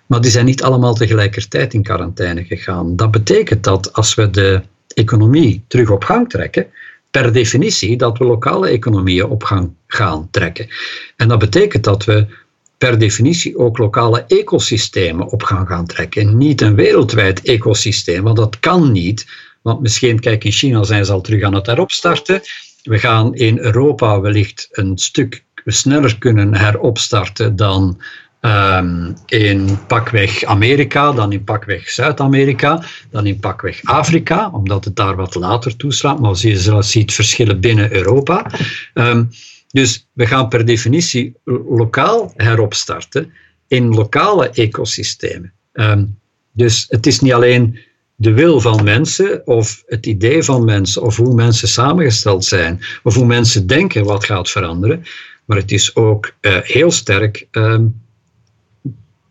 Maar 0.06 0.22
die 0.22 0.32
zijn 0.32 0.46
niet 0.46 0.64
allemaal 0.64 0.94
tegelijkertijd 0.94 1.74
in 1.74 1.84
quarantaine 1.84 2.44
gegaan. 2.44 2.96
Dat 2.96 3.12
betekent 3.12 3.64
dat 3.64 3.94
als 3.94 4.16
we 4.16 4.30
de 4.30 4.62
economie 4.94 5.64
terug 5.68 5.90
op 5.90 6.04
gang 6.04 6.30
trekken, 6.30 6.68
per 7.12 7.34
definitie 7.34 7.98
dat 7.98 8.18
we 8.18 8.26
lokale 8.26 8.68
economieën 8.68 9.26
op 9.26 9.44
gang 9.44 9.74
gaan 9.88 10.28
trekken. 10.32 10.68
En 11.16 11.28
dat 11.28 11.40
betekent 11.40 11.84
dat 11.84 12.06
we 12.06 12.28
per 12.78 12.98
definitie 12.98 13.58
ook 13.58 13.78
lokale 13.78 14.26
ecosystemen 14.28 15.28
op 15.28 15.44
gaan 15.44 15.68
gaan 15.68 15.86
trekken. 15.86 16.38
Niet 16.38 16.62
een 16.62 16.76
wereldwijd 16.76 17.42
ecosysteem, 17.42 18.24
want 18.24 18.38
dat 18.38 18.60
kan 18.60 18.92
niet. 18.92 19.28
Want 19.62 19.82
misschien, 19.82 20.20
kijk, 20.20 20.44
in 20.44 20.52
China 20.52 20.84
zijn 20.84 21.06
ze 21.06 21.12
al 21.12 21.22
terug 21.22 21.44
aan 21.44 21.54
het 21.54 21.66
heropstarten. 21.66 22.42
We 22.84 23.00
gaan 23.00 23.36
in 23.36 23.60
Europa 23.60 24.20
wellicht 24.22 24.68
een 24.72 24.98
stuk 24.98 25.44
sneller 25.66 26.18
kunnen 26.18 26.56
heropstarten 26.56 27.56
dan 27.56 28.02
um, 28.42 29.14
in 29.26 29.78
pakweg 29.88 30.44
Amerika, 30.44 31.12
dan 31.12 31.32
in 31.32 31.44
pakweg 31.44 31.90
Zuid-Amerika, 31.90 32.84
dan 33.10 33.26
in 33.26 33.40
pakweg 33.40 33.84
Afrika, 33.84 34.50
omdat 34.54 34.86
het 34.86 34.96
daar 34.96 35.16
wat 35.16 35.36
later 35.36 35.76
toeslaat. 35.76 36.20
Maar 36.20 36.36
je 36.38 36.78
ziet 36.80 37.14
verschillen 37.14 37.60
binnen 37.60 37.94
Europa. 37.94 38.46
Um, 38.94 39.30
dus 39.76 40.08
we 40.14 40.28
gaan 40.28 40.48
per 40.48 40.66
definitie 40.66 41.36
lokaal 41.68 42.32
heropstarten 42.36 43.34
in 43.68 43.94
lokale 43.94 44.50
ecosystemen. 44.50 45.54
Um, 45.74 46.20
dus 46.52 46.86
het 46.90 47.06
is 47.06 47.20
niet 47.20 47.34
alleen 47.34 47.80
de 48.16 48.34
wil 48.34 48.62
van 48.62 48.84
mensen 48.84 49.48
of 49.48 49.84
het 49.86 50.06
idee 50.06 50.44
van 50.44 50.66
mensen 50.66 51.02
of 51.02 51.16
hoe 51.16 51.34
mensen 51.34 51.68
samengesteld 51.68 52.46
zijn 52.46 52.82
of 53.04 53.16
hoe 53.16 53.26
mensen 53.26 53.68
denken 53.68 54.06
wat 54.06 54.26
gaat 54.26 54.50
veranderen, 54.50 55.04
maar 55.46 55.58
het 55.58 55.72
is 55.72 55.96
ook 55.96 56.32
uh, 56.42 56.58
heel 56.62 56.92
sterk 56.92 57.48
um, 57.52 58.02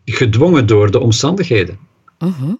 gedwongen 0.05 0.67
door 0.67 0.91
de 0.91 0.99
omstandigheden. 0.99 1.79
Mhm. 2.19 2.53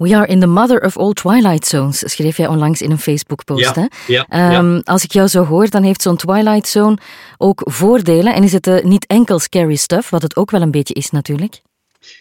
We 0.00 0.16
are 0.16 0.26
in 0.26 0.40
the 0.40 0.46
mother 0.46 0.84
of 0.84 0.96
all 0.96 1.12
twilight 1.12 1.66
zones, 1.66 2.12
schreef 2.12 2.36
jij 2.36 2.46
onlangs 2.46 2.82
in 2.82 2.90
een 2.90 2.98
Facebook-post. 2.98 3.74
Ja, 3.74 3.88
ja, 4.06 4.58
um, 4.58 4.80
Als 4.84 5.04
ik 5.04 5.12
jou 5.12 5.28
zo 5.28 5.44
hoor, 5.44 5.68
dan 5.68 5.82
heeft 5.82 6.02
zo'n 6.02 6.16
twilight 6.16 6.68
zone 6.68 6.98
ook 7.38 7.62
voordelen. 7.64 8.34
En 8.34 8.42
is 8.42 8.52
het 8.52 8.66
uh, 8.66 8.82
niet 8.82 9.06
enkel 9.06 9.38
scary 9.38 9.76
stuff, 9.76 10.10
wat 10.10 10.22
het 10.22 10.36
ook 10.36 10.50
wel 10.50 10.62
een 10.62 10.70
beetje 10.70 10.94
is 10.94 11.10
natuurlijk? 11.10 11.60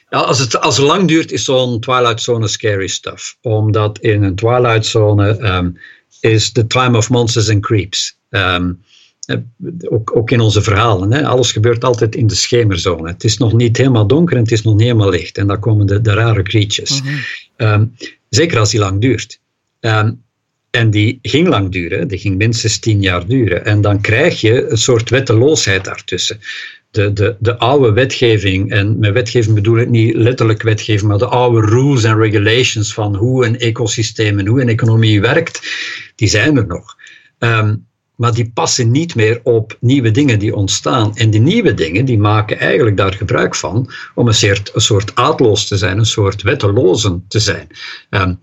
Ja, 0.10 0.20
als, 0.20 0.40
het, 0.40 0.60
als 0.60 0.78
het 0.78 0.86
lang 0.86 1.08
duurt, 1.08 1.32
is 1.32 1.44
zo'n 1.44 1.80
Twilight 1.80 2.22
Zone 2.22 2.48
scary 2.48 2.88
stuff. 2.88 3.38
Omdat 3.42 4.00
in 4.00 4.24
een 4.24 4.36
Twilight 4.36 4.86
Zone 4.86 5.40
um, 5.40 5.78
is 6.20 6.52
the 6.52 6.68
time 6.68 6.98
of 6.98 7.10
monsters 7.10 7.50
and 7.50 7.62
creeps. 7.62 8.18
Um, 8.30 8.84
ook, 9.90 10.16
ook, 10.16 10.32
in 10.32 10.40
onze 10.40 10.62
verhalen. 10.62 11.12
Hè. 11.12 11.26
Alles 11.26 11.52
gebeurt 11.52 11.84
altijd 11.84 12.16
in 12.16 12.28
de 12.28 12.36
schemerzone. 12.36 13.10
Het 13.10 13.24
is 13.24 13.38
nog 13.38 13.54
niet 13.54 13.78
helemaal 13.78 14.08
donker 14.08 14.36
en 14.36 14.42
het 14.42 14.52
is 14.52 14.62
nog 14.62 14.74
niet 14.74 14.84
helemaal 14.84 15.10
licht. 15.10 15.38
En 15.38 15.48
dan 15.48 15.60
komen 15.60 15.86
de, 15.86 16.02
de 16.02 16.14
rare 16.14 16.44
creatures. 16.44 17.02
Mhm. 17.02 17.14
Ehm, 17.56 17.86
zeker 18.30 18.60
als 18.60 18.72
die 18.72 18.80
lang 18.80 19.02
duurt. 19.02 19.40
Um, 19.80 20.22
en 20.70 20.90
die 20.90 21.20
ging 21.22 21.48
lang 21.48 21.72
duren, 21.72 22.08
die 22.08 22.20
ging 22.20 22.38
minstens 22.38 22.80
tien 22.80 23.02
jaar 23.02 23.28
duren. 23.28 23.66
En 23.66 23.82
dan 23.82 24.02
krijg 24.02 24.42
je 24.42 24.70
een 24.70 24.78
soort 24.78 25.10
wetteloosheid 25.10 25.86
daartussen 25.86 26.40
de, 26.92 27.14
de, 27.14 27.36
de 27.40 27.58
oude 27.58 27.92
wetgeving, 27.92 28.72
en 28.72 29.00
met 29.00 29.14
wetgeving 29.14 29.56
bedoel 29.56 29.78
ik 29.78 29.90
niet 29.90 30.16
letterlijk 30.16 30.62
wetgeving, 30.62 31.10
maar 31.10 31.18
de 31.18 31.26
oude 31.26 31.68
rules 31.68 32.04
en 32.04 32.18
regulations 32.18 32.94
van 32.94 33.16
hoe 33.16 33.46
een 33.46 33.60
ecosysteem 33.60 34.40
en 34.40 34.48
hoe 34.48 34.62
een 34.62 34.70
economie 34.70 35.22
werkt, 35.22 35.62
die 36.16 36.28
zijn 36.28 36.58
er 36.58 36.68
nog. 36.68 36.98
Ehm, 37.38 37.76
maar 38.20 38.34
die 38.34 38.52
passen 38.54 38.92
niet 38.92 39.16
meer 39.16 39.40
op 39.44 39.78
nieuwe 39.80 40.12
dingen 40.12 40.40
die 40.40 40.56
ontstaan. 40.56 41.16
En 41.16 41.30
die 41.30 41.40
nieuwe 41.40 41.74
dingen 41.74 42.06
die 42.06 42.18
maken 42.18 42.60
eigenlijk 42.60 42.98
daar 42.98 43.14
gebruik 43.14 43.56
van 43.56 43.92
om 44.16 44.28
een 44.28 44.34
soort, 44.34 44.72
een 44.74 45.18
aardloos 45.18 45.68
te 45.68 45.78
zijn, 45.78 45.98
een 45.98 46.06
soort 46.06 46.42
wettelozen 46.42 47.26
te 47.28 47.40
zijn. 47.40 47.68
Um, 48.10 48.40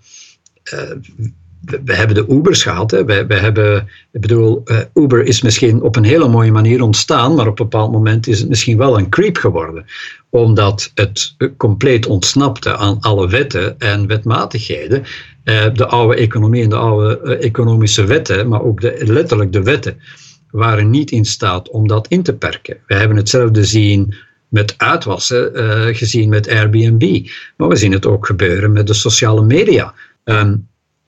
we, 1.84 1.94
hebben 1.94 2.16
de 2.16 2.26
Ubers 2.28 2.62
gehad. 2.62 2.90
Hè. 2.90 3.04
We, 3.04 3.34
hebben, 3.34 3.88
ik 4.12 4.20
bedoel, 4.20 4.62
uh, 4.64 4.78
Uber 4.94 5.24
is 5.24 5.42
misschien 5.42 5.82
op 5.82 5.96
een 5.96 6.04
hele 6.04 6.28
mooie 6.28 6.52
manier 6.52 6.82
ontstaan, 6.82 7.34
maar 7.34 7.46
op 7.46 7.58
een 7.58 7.68
bepaald 7.68 7.92
moment 7.92 8.26
is 8.26 8.38
het 8.38 8.48
misschien 8.48 8.78
wel 8.78 8.98
een 8.98 9.08
creep 9.08 9.36
geworden. 9.36 9.84
Omdat 10.30 10.90
het 10.94 11.36
compleet 11.56 12.06
ontsnapte 12.06 12.76
aan 12.76 13.00
alle 13.00 13.28
wetten 13.28 13.78
en 13.78 14.06
wetmatigheden. 14.06 15.02
Uh, 15.44 15.64
de 15.74 15.86
oude 15.86 16.16
economie 16.16 16.62
en 16.62 16.68
de 16.68 16.76
oude 16.76 17.20
uh, 17.24 17.44
economische 17.44 18.04
wetten, 18.04 18.48
maar 18.48 18.62
ook 18.62 18.80
de, 18.80 18.96
letterlijk 19.00 19.52
de 19.52 19.62
wetten, 19.62 19.98
waren 20.50 20.90
niet 20.90 21.10
in 21.10 21.24
staat 21.24 21.70
om 21.70 21.88
dat 21.88 22.08
in 22.08 22.22
te 22.22 22.34
perken. 22.34 22.76
We 22.86 22.94
hebben 22.94 23.16
hetzelfde 23.16 23.64
zien 23.64 24.14
met 24.48 24.74
uitwassen, 24.76 25.50
gezien 25.96 26.28
met 26.28 26.48
Airbnb. 26.48 27.28
Maar 27.56 27.68
we 27.68 27.76
zien 27.76 27.92
het 27.92 28.06
ook 28.06 28.26
gebeuren 28.26 28.72
met 28.72 28.86
de 28.86 28.94
sociale 28.94 29.42
media. 29.42 29.94
Um, 30.24 30.66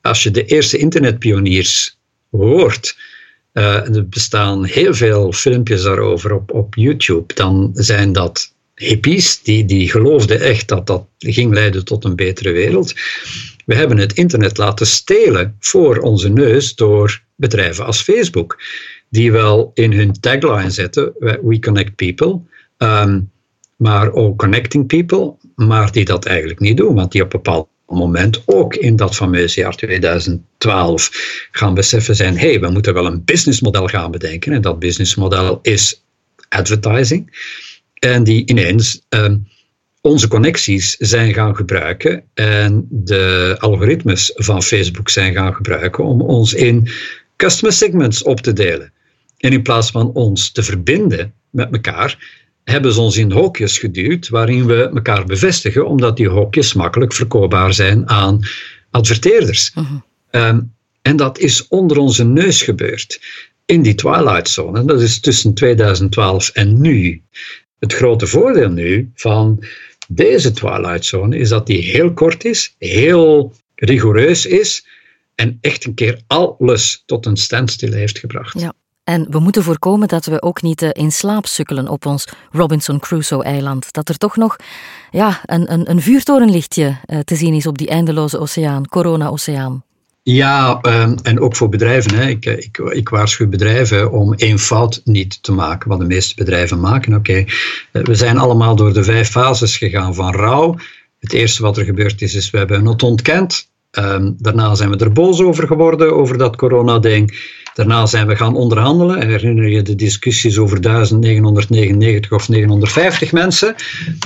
als 0.08 0.22
je 0.22 0.30
de 0.30 0.44
eerste 0.44 0.78
internetpioniers 0.78 1.98
hoort, 2.30 2.96
uh, 3.52 3.96
er 3.96 4.08
bestaan 4.08 4.64
heel 4.64 4.94
veel 4.94 5.32
filmpjes 5.32 5.82
daarover 5.82 6.34
op, 6.34 6.52
op 6.52 6.74
YouTube, 6.74 7.34
dan 7.34 7.70
zijn 7.74 8.12
dat 8.12 8.54
hippies 8.74 9.42
die, 9.42 9.64
die 9.64 9.90
geloofden 9.90 10.40
echt 10.40 10.68
dat 10.68 10.86
dat 10.86 11.06
ging 11.18 11.54
leiden 11.54 11.84
tot 11.84 12.04
een 12.04 12.16
betere 12.16 12.52
wereld. 12.52 12.94
We 13.66 13.74
hebben 13.74 13.98
het 13.98 14.12
internet 14.12 14.58
laten 14.58 14.86
stelen 14.86 15.56
voor 15.60 15.98
onze 15.98 16.28
neus 16.28 16.74
door 16.74 17.22
bedrijven 17.34 17.86
als 17.86 18.02
Facebook, 18.02 18.62
die 19.08 19.32
wel 19.32 19.70
in 19.74 19.92
hun 19.92 20.20
tagline 20.20 20.70
zetten: 20.70 21.12
We 21.18 21.58
connect 21.60 21.94
people. 21.94 22.40
Ehm, 22.76 23.20
maar 23.76 24.12
ook 24.12 24.38
connecting 24.38 24.86
people, 24.86 25.34
maar 25.54 25.92
die 25.92 26.04
dat 26.04 26.24
eigenlijk 26.24 26.60
niet 26.60 26.76
doen, 26.76 26.94
want 26.94 27.12
die 27.12 27.22
op 27.22 27.32
een 27.32 27.40
bepaald 27.42 27.68
moment 27.96 28.42
ook 28.46 28.74
in 28.74 28.96
dat 28.96 29.16
fameuze 29.16 29.60
jaar 29.60 29.76
2012 29.76 31.10
gaan 31.50 31.74
beseffen 31.74 32.16
zijn, 32.16 32.38
hé, 32.38 32.48
hey, 32.48 32.60
we 32.60 32.70
moeten 32.70 32.94
wel 32.94 33.06
een 33.06 33.24
businessmodel 33.24 33.86
gaan 33.86 34.10
bedenken 34.10 34.52
en 34.52 34.62
dat 34.62 34.78
businessmodel 34.78 35.58
is 35.62 36.02
advertising. 36.48 37.46
En 37.94 38.24
die 38.24 38.46
ineens 38.46 39.00
ehm, 39.08 39.36
onze 40.00 40.28
connecties 40.28 40.96
zijn 40.96 41.34
gaan 41.34 41.56
gebruiken 41.56 42.24
en 42.34 42.86
de 42.90 43.56
algoritmes 43.58 44.32
van 44.34 44.62
Facebook 44.62 45.08
zijn 45.08 45.34
gaan 45.34 45.54
gebruiken 45.54 46.04
om 46.04 46.20
ons 46.20 46.54
in 46.54 46.88
customer 47.36 47.72
segments 47.72 48.22
op 48.22 48.40
te 48.40 48.52
delen. 48.52 48.92
En 49.38 49.52
in 49.52 49.62
plaats 49.62 49.90
van 49.90 50.12
ons 50.12 50.52
te 50.52 50.62
verbinden 50.62 51.34
met 51.50 51.72
elkaar, 51.72 52.18
hebben 52.70 52.92
ze 52.92 53.00
ons 53.00 53.16
in 53.16 53.32
hokjes 53.32 53.78
geduwd 53.78 54.28
waarin 54.28 54.66
we 54.66 54.88
elkaar 54.94 55.24
bevestigen, 55.24 55.86
omdat 55.86 56.16
die 56.16 56.28
hokjes 56.28 56.74
makkelijk 56.74 57.12
verkoopbaar 57.12 57.74
zijn 57.74 58.08
aan 58.08 58.40
adverteerders. 58.90 59.70
Mhm. 59.74 59.84
Ehm, 60.30 60.60
en 61.02 61.16
dat 61.16 61.38
is 61.38 61.68
onder 61.68 61.98
onze 61.98 62.24
neus 62.24 62.62
gebeurd. 62.62 63.20
In 63.64 63.82
die 63.82 63.94
twilight 63.94 64.48
zone. 64.48 64.84
Dat 64.84 65.00
is 65.00 65.20
tussen 65.20 65.54
2012 65.54 66.48
en 66.48 66.80
nu. 66.80 67.22
Het 67.78 67.94
grote 67.94 68.26
voordeel 68.26 68.70
nu 68.70 69.10
van 69.14 69.64
deze 70.08 70.50
twilight 70.50 71.04
zone 71.04 71.36
is 71.36 71.48
dat 71.48 71.66
die 71.66 71.82
heel 71.82 72.12
kort 72.12 72.44
is, 72.44 72.74
heel 72.78 73.54
rigoureus 73.74 74.46
is 74.46 74.86
en 75.34 75.58
echt 75.60 75.84
een 75.84 75.94
keer 75.94 76.20
alles 76.26 77.02
tot 77.06 77.26
een 77.26 77.36
standstill 77.36 77.92
heeft 77.92 78.18
gebracht. 78.18 78.60
Ja. 78.60 78.72
En 79.08 79.26
we 79.30 79.38
moeten 79.38 79.62
voorkomen 79.62 80.08
dat 80.08 80.26
we 80.26 80.42
ook 80.42 80.62
niet 80.62 80.82
eh, 80.82 80.88
in 80.92 81.12
slaap 81.12 81.46
sukkelen 81.46 81.88
op 81.88 82.06
ons 82.06 82.24
Robinson 82.50 82.98
Crusoe-eiland. 82.98 83.92
Dat 83.92 84.08
er 84.08 84.18
toch 84.18 84.36
nog 84.36 84.56
ja, 85.10 85.40
een, 85.44 85.72
een, 85.72 85.90
een 85.90 86.02
vuurtorenlichtje 86.02 86.96
eh, 87.04 87.18
te 87.18 87.34
zien 87.34 87.54
is 87.54 87.66
op 87.66 87.78
die 87.78 87.88
eindeloze 87.88 88.38
oceaan, 88.38 88.86
corona-oceaan. 88.86 89.82
Ja, 90.22 90.78
ehm, 90.80 91.16
en 91.22 91.40
ook 91.40 91.56
voor 91.56 91.68
bedrijven. 91.68 92.28
Ik, 92.28 92.46
eh, 92.46 92.56
ik, 92.56 92.78
ik, 92.78 93.08
waarschuw 93.08 93.48
bedrijven 93.48 94.12
om 94.12 94.34
één 94.34 94.58
fout 94.58 95.00
niet 95.04 95.42
te 95.42 95.52
maken, 95.52 95.88
wat 95.88 95.98
de 95.98 96.06
meeste 96.06 96.34
bedrijven 96.34 96.80
maken. 96.80 97.14
Oké, 97.14 97.44
we 97.92 98.14
zijn 98.14 98.38
allemaal 98.38 98.76
door 98.76 98.92
de 98.92 99.04
vijf 99.04 99.30
fases 99.30 99.76
gegaan 99.76 100.14
van 100.14 100.34
rouw. 100.34 100.76
Het 101.18 101.32
eerste 101.32 101.62
wat 101.62 101.76
er 101.76 101.84
gebeurd 101.84 102.22
is, 102.22 102.34
is 102.34 102.50
we 102.50 102.58
hebben 102.58 102.86
het 102.86 103.02
ontkend. 103.02 103.68
Um, 103.90 104.34
daarna 104.38 104.74
zijn 104.74 104.90
we 104.90 104.96
er 104.96 105.12
boos 105.12 105.40
over 105.40 105.66
geworden, 105.66 106.16
over 106.16 106.38
dat 106.38 106.56
corona-ding. 106.56 107.56
Daarna 107.74 108.06
zijn 108.06 108.26
we 108.26 108.36
gaan 108.36 108.56
onderhandelen. 108.56 109.26
Herinner 109.26 109.68
je 109.68 109.82
de 109.82 109.94
discussies 109.94 110.58
over 110.58 110.80
1999 110.80 112.32
of 112.32 112.48
950 112.48 113.32
mensen? 113.32 113.74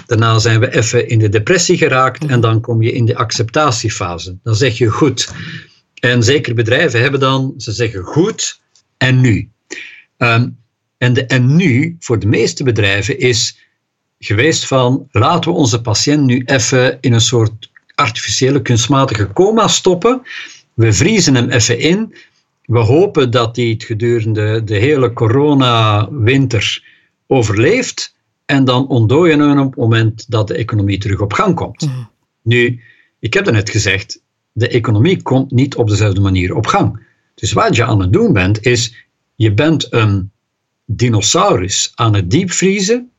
Daarna 0.07 0.38
zijn 0.38 0.61
we 0.61 0.75
even 0.75 1.09
in 1.09 1.18
de 1.18 1.29
depressie 1.29 1.77
geraakt 1.77 2.25
en 2.25 2.40
dan 2.40 2.61
kom 2.61 2.83
je 2.83 2.92
in 2.92 3.05
de 3.05 3.16
acceptatiefase. 3.16 4.38
Dan 4.42 4.55
zeg 4.55 4.79
je 4.79 4.88
goed. 4.88 5.33
En 6.01 6.22
zeker 6.22 6.55
bedrijven 6.55 7.01
hebben 7.01 7.20
dan, 7.20 7.55
ze 7.57 7.72
zeggen 7.72 8.03
goed 8.03 8.61
en 8.96 9.20
nu. 9.20 9.51
Ehm, 10.16 10.48
en 10.98 11.12
de 11.12 11.27
en 11.27 11.57
nu 11.57 11.96
voor 11.98 12.18
de 12.18 12.27
meeste 12.27 12.64
bedrijven 12.64 13.18
is 13.18 13.59
geweest 14.18 14.66
van 14.66 15.09
laten 15.11 15.51
we 15.51 15.57
onze 15.57 15.81
patiënt 15.81 16.25
nu 16.25 16.42
even 16.44 16.98
in 17.01 17.12
een 17.12 17.20
soort 17.20 17.70
artificiële 17.94 18.62
kunstmatige 18.62 19.33
coma 19.33 19.68
stoppen. 19.68 20.22
We 20.74 20.92
vriezen 20.92 21.35
hem 21.35 21.50
even 21.50 21.78
in 21.78 22.14
we 22.72 22.78
hopen 22.78 23.31
dat 23.31 23.57
hij 23.57 23.64
het 23.64 23.85
gedurende 23.85 24.64
de 24.64 24.76
hele 24.76 25.12
corona-winter 25.12 26.85
overleeft 27.26 28.14
en 28.44 28.64
dan 28.64 28.88
ontdooien 28.88 29.38
we 29.38 29.61
op 29.61 29.70
het 29.70 29.76
moment 29.76 30.31
dat 30.31 30.48
de 30.48 30.55
economie 30.55 30.98
terug 30.98 31.20
op 31.20 31.33
gang 31.33 31.55
komt. 31.55 31.81
Mhm. 31.81 32.02
Nu, 32.42 32.81
ik 33.18 33.35
heb 33.35 33.50
net 33.50 33.70
gezegd, 33.70 34.22
de 34.52 34.68
economie 34.68 35.22
komt 35.22 35.50
niet 35.50 35.76
op 35.76 35.88
dezelfde 35.88 36.20
manier 36.20 36.55
op 36.55 36.66
gang. 36.66 37.07
Dus 37.35 37.52
wat 37.52 37.76
je 37.76 37.85
aan 37.85 38.00
het 38.00 38.12
doen 38.12 38.33
bent, 38.33 38.66
is 38.66 39.07
je 39.35 39.55
bent 39.55 39.92
een 39.92 40.31
dinosaurus 40.85 41.92
aan 41.94 42.14
het 42.14 42.31
diepvriezen, 42.31 43.11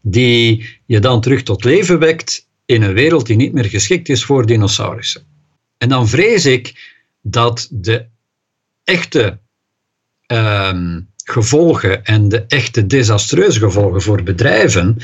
die 0.00 0.66
je 0.86 1.00
dan 1.00 1.20
terug 1.20 1.42
tot 1.42 1.64
leven 1.64 1.98
wekt 1.98 2.45
in 2.66 2.82
een 2.82 2.94
wereld 2.94 3.26
die 3.26 3.36
niet 3.36 3.52
meer 3.52 3.64
geschikt 3.64 4.08
is 4.08 4.24
voor 4.24 4.46
dinosaurussen. 4.46 5.22
En 5.78 5.88
dan 5.88 6.08
vrees 6.08 6.46
ik 6.46 6.94
dat 7.20 7.68
de 7.70 8.06
echte 8.84 9.38
ehm, 10.26 11.00
gevolgen 11.24 12.04
en 12.04 12.28
de 12.28 12.44
echte 12.48 12.86
desastreuze 12.86 13.58
gevolgen 13.58 14.02
voor 14.02 14.22
bedrijven 14.22 14.96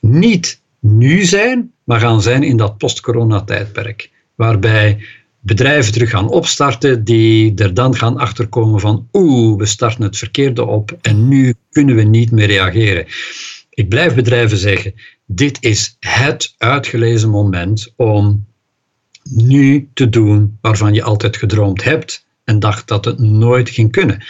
niet 0.00 0.60
nu 0.80 1.24
zijn, 1.24 1.72
maar 1.84 2.00
gaan 2.00 2.22
zijn 2.22 2.42
in 2.42 2.56
dat 2.56 2.78
post-corona-tijdperk. 2.78 4.10
Waarbij 4.34 5.04
bedrijven 5.40 5.92
terug 5.92 6.10
gaan 6.10 6.28
opstarten 6.28 7.04
die 7.04 7.54
er 7.54 7.74
dan 7.74 7.96
gaan 7.96 8.16
achterkomen 8.16 8.80
van 8.80 9.08
oeh, 9.12 9.58
we 9.58 9.66
starten 9.66 10.02
het 10.02 10.18
verkeerde 10.18 10.64
op 10.64 10.98
en 11.00 11.28
nu 11.28 11.54
kunnen 11.70 11.94
we 11.94 12.02
niet 12.02 12.30
meer 12.30 12.46
reageren. 12.46 13.06
Ik 13.70 13.88
blijf 13.88 14.14
bedrijven 14.14 14.58
zeggen, 14.58 14.94
dit 15.30 15.58
is 15.60 15.96
het 15.98 16.54
uitgelezen 16.58 17.30
moment 17.30 17.92
om 17.96 18.46
nu 19.22 19.88
te 19.94 20.08
doen 20.08 20.58
waarvan 20.60 20.94
je 20.94 21.02
altijd 21.02 21.36
gedroomd 21.36 21.84
hebt 21.84 22.26
en 22.44 22.58
dacht 22.58 22.88
dat 22.88 23.04
het 23.04 23.18
nooit 23.18 23.70
ging 23.70 23.92
kunnen. 23.92 24.24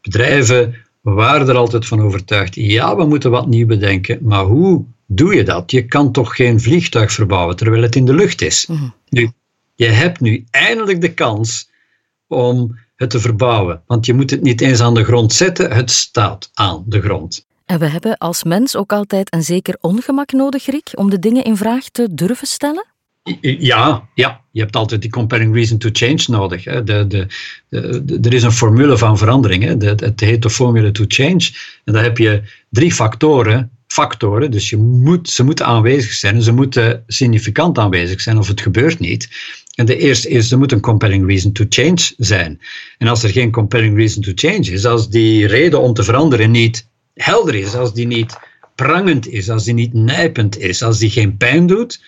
Bedrijven 0.00 0.74
waren 1.00 1.48
er 1.48 1.56
altijd 1.56 1.86
van 1.86 2.00
overtuigd, 2.00 2.54
ja, 2.54 2.96
we 2.96 3.04
moeten 3.04 3.30
wat 3.30 3.46
nieuw 3.46 3.66
bedenken, 3.66 4.18
maar 4.22 4.44
hoe 4.44 4.84
doe 5.06 5.34
je 5.34 5.44
dat? 5.44 5.70
Je 5.70 5.86
kan 5.86 6.12
toch 6.12 6.36
geen 6.36 6.60
vliegtuig 6.60 7.12
verbouwen 7.12 7.56
terwijl 7.56 7.82
het 7.82 7.96
in 7.96 8.04
de 8.04 8.14
lucht 8.14 8.42
is? 8.42 8.66
Mhm. 8.66 8.88
Nu, 9.08 9.30
je 9.74 9.86
hebt 9.86 10.20
nu 10.20 10.44
eindelijk 10.50 11.00
de 11.00 11.14
kans 11.14 11.70
om 12.26 12.78
het 12.96 13.10
te 13.10 13.20
verbouwen, 13.20 13.82
want 13.86 14.06
je 14.06 14.14
moet 14.14 14.30
het 14.30 14.42
niet 14.42 14.60
eens 14.60 14.80
aan 14.80 14.94
de 14.94 15.04
grond 15.04 15.32
zetten, 15.32 15.72
het 15.72 15.90
staat 15.90 16.50
aan 16.54 16.84
de 16.86 17.00
grond. 17.00 17.46
En 17.72 17.78
we 17.78 17.86
hebben 17.86 18.18
als 18.18 18.44
mens 18.44 18.76
ook 18.76 18.92
altijd 18.92 19.34
een 19.34 19.42
zeker 19.42 19.76
ongemak 19.80 20.32
nodig, 20.32 20.66
Rick, 20.66 20.90
om 20.94 21.10
de 21.10 21.18
dingen 21.18 21.44
in 21.44 21.56
vraag 21.56 21.88
te 21.88 22.08
durven 22.10 22.46
stellen? 22.46 22.86
Ja, 23.40 24.08
ja, 24.14 24.40
je 24.50 24.60
hebt 24.60 24.76
altijd 24.76 25.02
die 25.02 25.10
comparing 25.10 25.54
reason 25.54 25.78
to 25.78 25.88
change 25.92 26.24
nodig. 26.26 26.64
Hè. 26.64 26.84
De, 26.84 27.06
de, 27.06 27.26
de, 27.68 28.18
er 28.22 28.32
is 28.32 28.42
een 28.42 28.52
formule 28.52 28.98
van 28.98 29.18
verandering. 29.18 29.82
Het 30.00 30.20
heet 30.20 30.42
de 30.42 30.50
formule 30.50 30.90
to 30.90 31.04
change. 31.08 31.50
En 31.84 31.92
daar 31.92 32.02
heb 32.02 32.18
je 32.18 32.42
drie 32.70 32.92
factoren. 32.92 33.70
factoren 33.86 34.50
dus 34.50 34.70
je 34.70 34.76
moet, 34.76 35.28
ze 35.28 35.44
moeten 35.44 35.66
aanwezig 35.66 36.12
zijn 36.12 36.42
ze 36.42 36.52
moeten 36.52 37.04
significant 37.06 37.78
aanwezig 37.78 38.20
zijn 38.20 38.38
of 38.38 38.48
het 38.48 38.60
gebeurt 38.60 38.98
niet. 38.98 39.28
En 39.74 39.86
de 39.86 39.96
eerste 39.96 40.28
is, 40.28 40.50
er 40.52 40.58
moet 40.58 40.72
een 40.72 40.80
compelling 40.80 41.26
reason 41.26 41.52
to 41.52 41.64
change 41.68 42.12
zijn. 42.16 42.60
En 42.98 43.08
als 43.08 43.22
er 43.22 43.30
geen 43.30 43.50
compelling 43.50 43.96
reason 43.96 44.22
to 44.22 44.32
change 44.34 44.72
is, 44.72 44.84
als 44.84 45.10
die 45.10 45.46
reden 45.46 45.80
om 45.80 45.94
te 45.94 46.02
veranderen 46.02 46.50
niet 46.50 46.90
helder 47.14 47.54
is, 47.54 47.74
als 47.74 47.94
die 47.94 48.06
niet 48.06 48.38
prangend 48.74 49.28
is, 49.28 49.50
als 49.50 49.64
die 49.64 49.74
niet 49.74 49.92
nijpend 49.92 50.58
is, 50.58 50.82
als 50.82 50.98
die 50.98 51.10
geen 51.10 51.36
pijn 51.36 51.66
doet, 51.66 52.02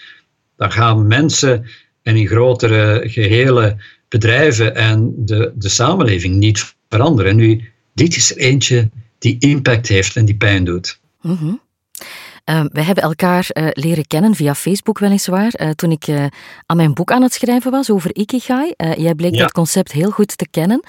dan 0.56 0.72
gaan 0.72 1.06
mensen 1.06 1.66
en 2.02 2.16
in 2.16 2.26
grotere 2.26 3.02
gehele 3.04 3.76
bedrijven 4.08 4.74
en 4.74 5.14
de, 5.16 5.52
de 5.54 5.68
samenleving 5.68 6.34
niet 6.34 6.74
veranderen. 6.88 7.30
En 7.30 7.36
nu, 7.36 7.72
dit 7.94 8.16
is 8.16 8.30
er 8.30 8.36
eentje 8.36 8.90
die 9.18 9.36
impact 9.38 9.88
heeft 9.88 10.16
en 10.16 10.24
die 10.24 10.36
pijn 10.36 10.64
doet. 10.64 11.00
Mm 11.20 11.62
we 12.44 12.82
hebben 12.82 13.04
elkaar 13.04 13.46
uh, 13.52 13.66
leren 13.70 14.06
kennen 14.06 14.34
via 14.34 14.54
Facebook 14.54 14.98
weliswaar, 14.98 15.52
uh, 15.60 15.70
toen 15.70 15.90
ik 15.90 16.06
uh, 16.06 16.26
aan 16.66 16.76
mijn 16.76 16.94
boek 16.94 17.12
aan 17.12 17.22
het 17.22 17.32
schrijven 17.32 17.70
was 17.70 17.90
over 17.90 18.16
Ikigai. 18.16 18.72
jij 18.76 19.14
bleek 19.14 19.38
dat 19.38 19.52
concept 19.52 19.92
heel 19.92 20.10
goed 20.10 20.36
te 20.36 20.46
kennen. 20.50 20.82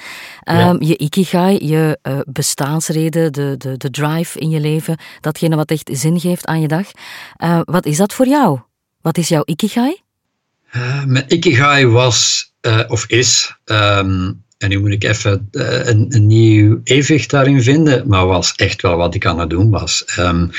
Um, 0.49 0.83
Je 0.83 0.97
Ikigai, 0.97 1.67
je 1.67 1.99
bestaansreden, 2.27 3.33
de, 3.33 3.55
de, 3.57 3.77
de 3.77 3.89
drive 3.89 4.39
in 4.39 4.49
je 4.49 4.59
leven, 4.59 4.97
datgene 5.21 5.55
wat 5.55 5.71
echt 5.71 5.89
zin 5.93 6.19
geeft 6.19 6.45
aan 6.45 6.61
je 6.61 6.67
dag. 6.67 6.91
wat 7.63 7.85
is 7.85 7.97
dat 7.97 8.13
voor 8.13 8.27
jou? 8.27 8.59
Wat 9.01 9.17
is 9.17 9.27
jouw 9.27 9.43
ikigai? 9.45 10.01
Mijn 11.05 11.25
ikigai 11.27 11.87
was, 11.87 12.51
of 12.87 13.05
is, 13.07 13.55
um, 13.65 14.43
en 14.57 14.69
nu 14.69 14.79
moet 14.79 14.91
ik 14.91 15.03
even 15.03 15.47
een, 15.51 16.05
een, 16.09 16.27
nieuw 16.27 16.79
evenwicht 16.83 17.29
daarin 17.29 17.63
vinden, 17.63 18.07
maar 18.07 18.25
was 18.25 18.53
echt 18.55 18.81
wel 18.81 18.97
wat 18.97 19.15
ik 19.15 19.25
aan 19.25 19.39
het 19.39 19.49
doen 19.49 19.69
was. 19.69 20.03
Um, 20.19 20.51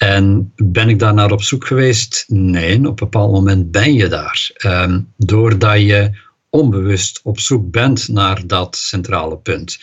en 0.00 0.52
ben 0.56 0.88
ik 0.88 0.98
daar 0.98 1.14
naar 1.14 1.30
op 1.30 1.42
zoek 1.42 1.66
geweest? 1.66 2.24
Nee, 2.28 2.78
op 2.78 2.84
een 2.84 2.94
bepaald 2.94 3.32
moment 3.32 3.70
ben 3.70 3.94
je 3.94 4.08
daar. 4.08 4.50
Um, 4.66 5.12
doordat 5.16 5.80
je 5.80 6.10
onbewust 6.50 7.20
op 7.22 7.40
zoek 7.40 7.70
bent 7.70 8.08
naar 8.08 8.46
dat 8.46 8.76
centrale 8.76 9.36
punt. 9.36 9.78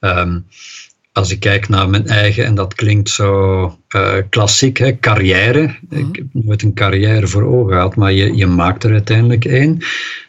Um, 0.00 0.46
als 1.12 1.30
ik 1.30 1.40
kijk 1.40 1.68
naar 1.68 1.88
mijn 1.88 2.06
eigen, 2.06 2.44
en 2.44 2.54
dat 2.54 2.74
klinkt 2.74 3.08
zo 3.08 3.62
uh, 3.96 4.14
klassiek, 4.28 4.78
hè, 4.78 4.98
carrière. 4.98 5.76
Mhm. 5.88 6.00
Ik 6.00 6.16
heb 6.16 6.26
nooit 6.32 6.62
een 6.62 6.74
carrière 6.74 7.26
voor 7.26 7.42
ogen 7.42 7.72
gehad, 7.72 7.96
maar 7.96 8.12
je, 8.12 8.36
je 8.36 8.46
maakt 8.46 8.84
er 8.84 8.92
uiteindelijk 8.92 9.44
een. 9.44 9.82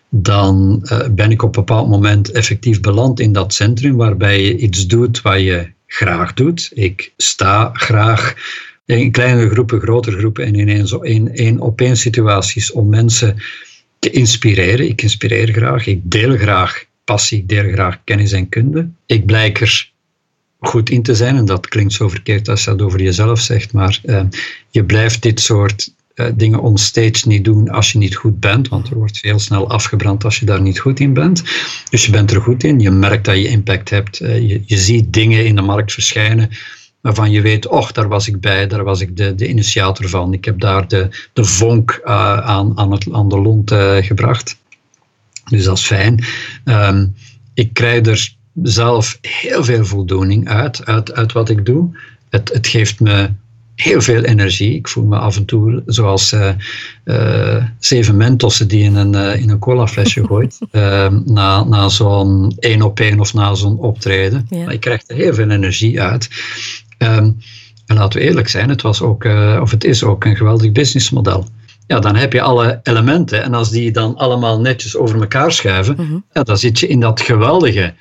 Dan 0.09 0.81
uh, 0.83 0.99
ben 1.11 1.31
ik 1.31 1.41
op 1.41 1.55
een 1.55 1.65
bepaald 1.65 1.89
moment 1.89 2.31
effectief 2.31 2.81
beland 2.81 3.19
in 3.19 3.33
dat 3.33 3.53
centrum 3.53 3.95
waarbij 3.95 4.43
je 4.43 4.57
iets 4.57 4.87
doet 4.87 5.21
waar 5.21 5.39
je 5.39 5.71
graag 5.87 6.33
doet. 6.33 6.71
Ik 6.73 7.13
sta 7.17 7.69
graag 7.73 8.35
in 8.97 9.11
kleine 9.11 9.49
groepen, 9.49 9.79
grotere 9.79 10.17
groepen 10.17 10.45
en 10.45 10.55
in 10.55 10.69
één, 10.69 11.03
in 11.03 11.35
één 11.35 11.59
op 11.59 11.81
één 11.81 11.97
situaties 11.97 12.71
om 12.71 12.89
mensen 12.89 13.35
te 13.99 14.09
inspireren. 14.09 14.87
Ik 14.87 15.01
inspireer 15.01 15.53
graag, 15.53 15.87
ik 15.87 15.99
deel 16.03 16.37
graag 16.37 16.85
passie, 17.03 17.37
ik 17.37 17.49
deel 17.49 17.71
graag 17.71 17.97
kennis 18.03 18.31
en 18.31 18.49
kunde. 18.49 18.89
Ik 19.05 19.25
blijk 19.25 19.61
er 19.61 19.91
goed 20.59 20.89
in 20.89 21.03
te 21.03 21.15
zijn, 21.15 21.35
en 21.35 21.45
dat 21.45 21.67
klinkt 21.67 21.93
zo 21.93 22.09
verkeerd 22.09 22.49
als 22.49 22.63
je 22.63 22.69
dat 22.69 22.81
over 22.81 23.01
jezelf 23.01 23.39
zegt, 23.39 23.73
maar 23.73 23.99
uh, 24.05 24.21
je 24.69 24.83
blijft 24.83 25.21
dit 25.21 25.39
soort 25.39 25.93
uh, 26.15 26.25
dingen 26.35 26.61
onstage 26.61 27.27
niet 27.27 27.43
doen 27.45 27.69
als 27.69 27.91
je 27.91 27.97
niet 27.97 28.15
goed 28.15 28.39
bent, 28.39 28.67
want 28.67 28.89
er 28.89 28.97
wordt 28.97 29.17
veel 29.17 29.39
snel 29.39 29.69
afgebrand 29.69 30.23
als 30.23 30.39
je 30.39 30.45
daar 30.45 30.61
niet 30.61 30.79
goed 30.79 30.99
in 30.99 31.13
bent. 31.13 31.43
Dus 31.89 32.05
je 32.05 32.11
bent 32.11 32.31
er 32.31 32.41
goed 32.41 32.63
in, 32.63 32.79
je 32.79 32.91
merkt 32.91 33.25
dat 33.25 33.35
je 33.35 33.47
impact 33.47 33.89
hebt, 33.89 34.21
uh, 34.21 34.49
je, 34.49 34.61
je 34.65 34.77
ziet 34.77 35.13
dingen 35.13 35.45
in 35.45 35.55
de 35.55 35.61
markt 35.61 35.93
verschijnen 35.93 36.49
waarvan 37.01 37.31
je 37.31 37.41
weet, 37.41 37.67
och, 37.67 37.91
daar 37.91 38.07
was 38.07 38.27
ik 38.27 38.39
bij, 38.39 38.67
daar 38.67 38.83
was 38.83 39.01
ik 39.01 39.17
de, 39.17 39.35
de 39.35 39.47
initiator 39.47 40.09
van. 40.09 40.33
Ik 40.33 40.45
heb 40.45 40.59
daar 40.59 40.87
de, 40.87 41.27
de 41.33 41.43
vonk 41.43 42.01
uh, 42.05 42.37
aan, 42.37 42.77
aan, 42.77 42.91
het, 42.91 43.07
aan 43.11 43.29
de 43.29 43.39
lont 43.39 43.71
uh, 43.71 43.97
gebracht. 43.97 44.57
Dus 45.49 45.63
dat 45.63 45.77
is 45.77 45.85
fijn. 45.85 46.23
Um, 46.65 47.15
ik 47.53 47.73
krijg 47.73 48.05
er 48.05 48.35
zelf 48.63 49.17
heel 49.21 49.63
veel 49.63 49.85
voldoening 49.85 50.49
uit, 50.49 50.85
uit, 50.85 51.13
uit 51.13 51.31
wat 51.31 51.49
ik 51.49 51.65
doe. 51.65 51.97
Het, 52.29 52.53
het 52.53 52.67
geeft 52.67 52.99
me 52.99 53.29
heel 53.75 54.01
veel 54.01 54.23
energie. 54.23 54.75
Ik 54.75 54.87
voel 54.87 55.05
me 55.05 55.17
af 55.17 55.35
en 55.35 55.45
toe 55.45 55.83
zoals 55.85 56.33
uh, 56.33 56.49
uh, 57.05 57.63
zeven 57.79 58.17
mentossen 58.17 58.67
die 58.67 58.83
in 58.83 58.95
een, 58.95 59.13
uh, 59.13 59.41
in 59.41 59.49
een 59.49 59.59
colaflesje 59.59 60.25
gooit. 60.27 60.59
na 61.25 61.63
na 61.63 61.89
zo'n 61.89 62.55
één 62.59 62.81
op 62.81 62.99
één 62.99 63.19
of 63.19 63.33
na 63.33 63.53
zo'n 63.53 63.77
optreden. 63.77 64.47
Ja. 64.49 64.63
Maar 64.63 64.73
ik 64.73 64.79
krijg 64.79 65.03
er 65.07 65.15
heel 65.15 65.33
veel 65.33 65.49
energie 65.49 66.01
uit. 66.01 66.29
Um, 67.03 67.37
en 67.85 67.95
laten 67.95 68.19
we 68.19 68.25
eerlijk 68.25 68.47
zijn, 68.47 68.69
het, 68.69 68.81
was 68.81 69.01
ook, 69.01 69.25
of 69.61 69.71
het 69.71 69.83
is 69.83 70.03
ook 70.03 70.25
een 70.25 70.35
geweldig 70.35 70.71
businessmodel. 70.71 71.47
Ja, 71.87 71.99
dan 71.99 72.15
heb 72.15 72.33
je 72.33 72.41
alle 72.41 72.79
elementen. 72.83 73.43
En 73.43 73.53
als 73.53 73.69
die 73.69 73.91
dan 73.91 74.15
allemaal 74.15 74.59
netjes 74.59 74.95
over 74.95 75.21
elkaar 75.21 75.51
schuiven, 75.51 75.95
mm 75.97 76.07
-hmm. 76.07 76.25
ja, 76.33 76.43
dan 76.43 76.57
zit 76.57 76.79
je 76.79 76.87
in 76.87 76.99
dat 76.99 77.21
geweldige 77.21 77.93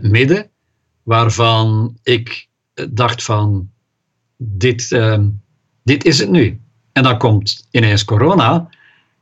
midden, 0.00 0.50
waarvan 1.02 1.96
ik 2.02 2.48
dacht 2.90 3.22
van 3.22 3.70
dit, 4.36 4.90
uh, 4.90 5.18
dit 5.82 6.04
is 6.04 6.18
het 6.18 6.30
nu. 6.30 6.60
En 6.92 7.02
dan 7.02 7.18
komt 7.18 7.66
ineens 7.70 8.04
corona 8.04 8.68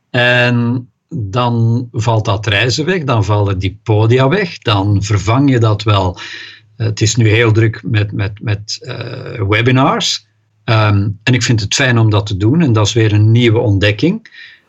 en 0.09 0.89
dan 1.09 1.87
valt 1.91 2.25
dat 2.25 2.47
reizen 2.47 2.85
weg, 2.85 3.03
dan 3.03 3.25
vallen 3.25 3.59
die 3.59 3.79
podia 3.83 4.27
weg, 4.27 4.57
dan 4.57 5.03
vervang 5.03 5.49
je 5.49 5.59
dat 5.59 5.83
wel. 5.83 6.19
Het 6.83 7.01
is 7.01 7.15
nu 7.15 7.29
heel 7.29 7.51
druk 7.51 7.81
met, 7.83 8.11
met, 8.11 8.41
met 8.41 8.79
uh, 8.81 9.47
webinars. 9.47 10.27
Um, 10.65 11.19
en 11.23 11.33
ik 11.33 11.43
vind 11.43 11.61
het 11.61 11.73
fijn 11.73 11.97
om 11.97 12.09
dat 12.09 12.25
te 12.25 12.37
doen 12.37 12.61
en 12.61 12.73
dat 12.73 12.87
is 12.87 12.93
weer 12.93 13.13
een 13.13 13.31
nieuwe 13.31 13.59
ontdekking. 13.59 14.27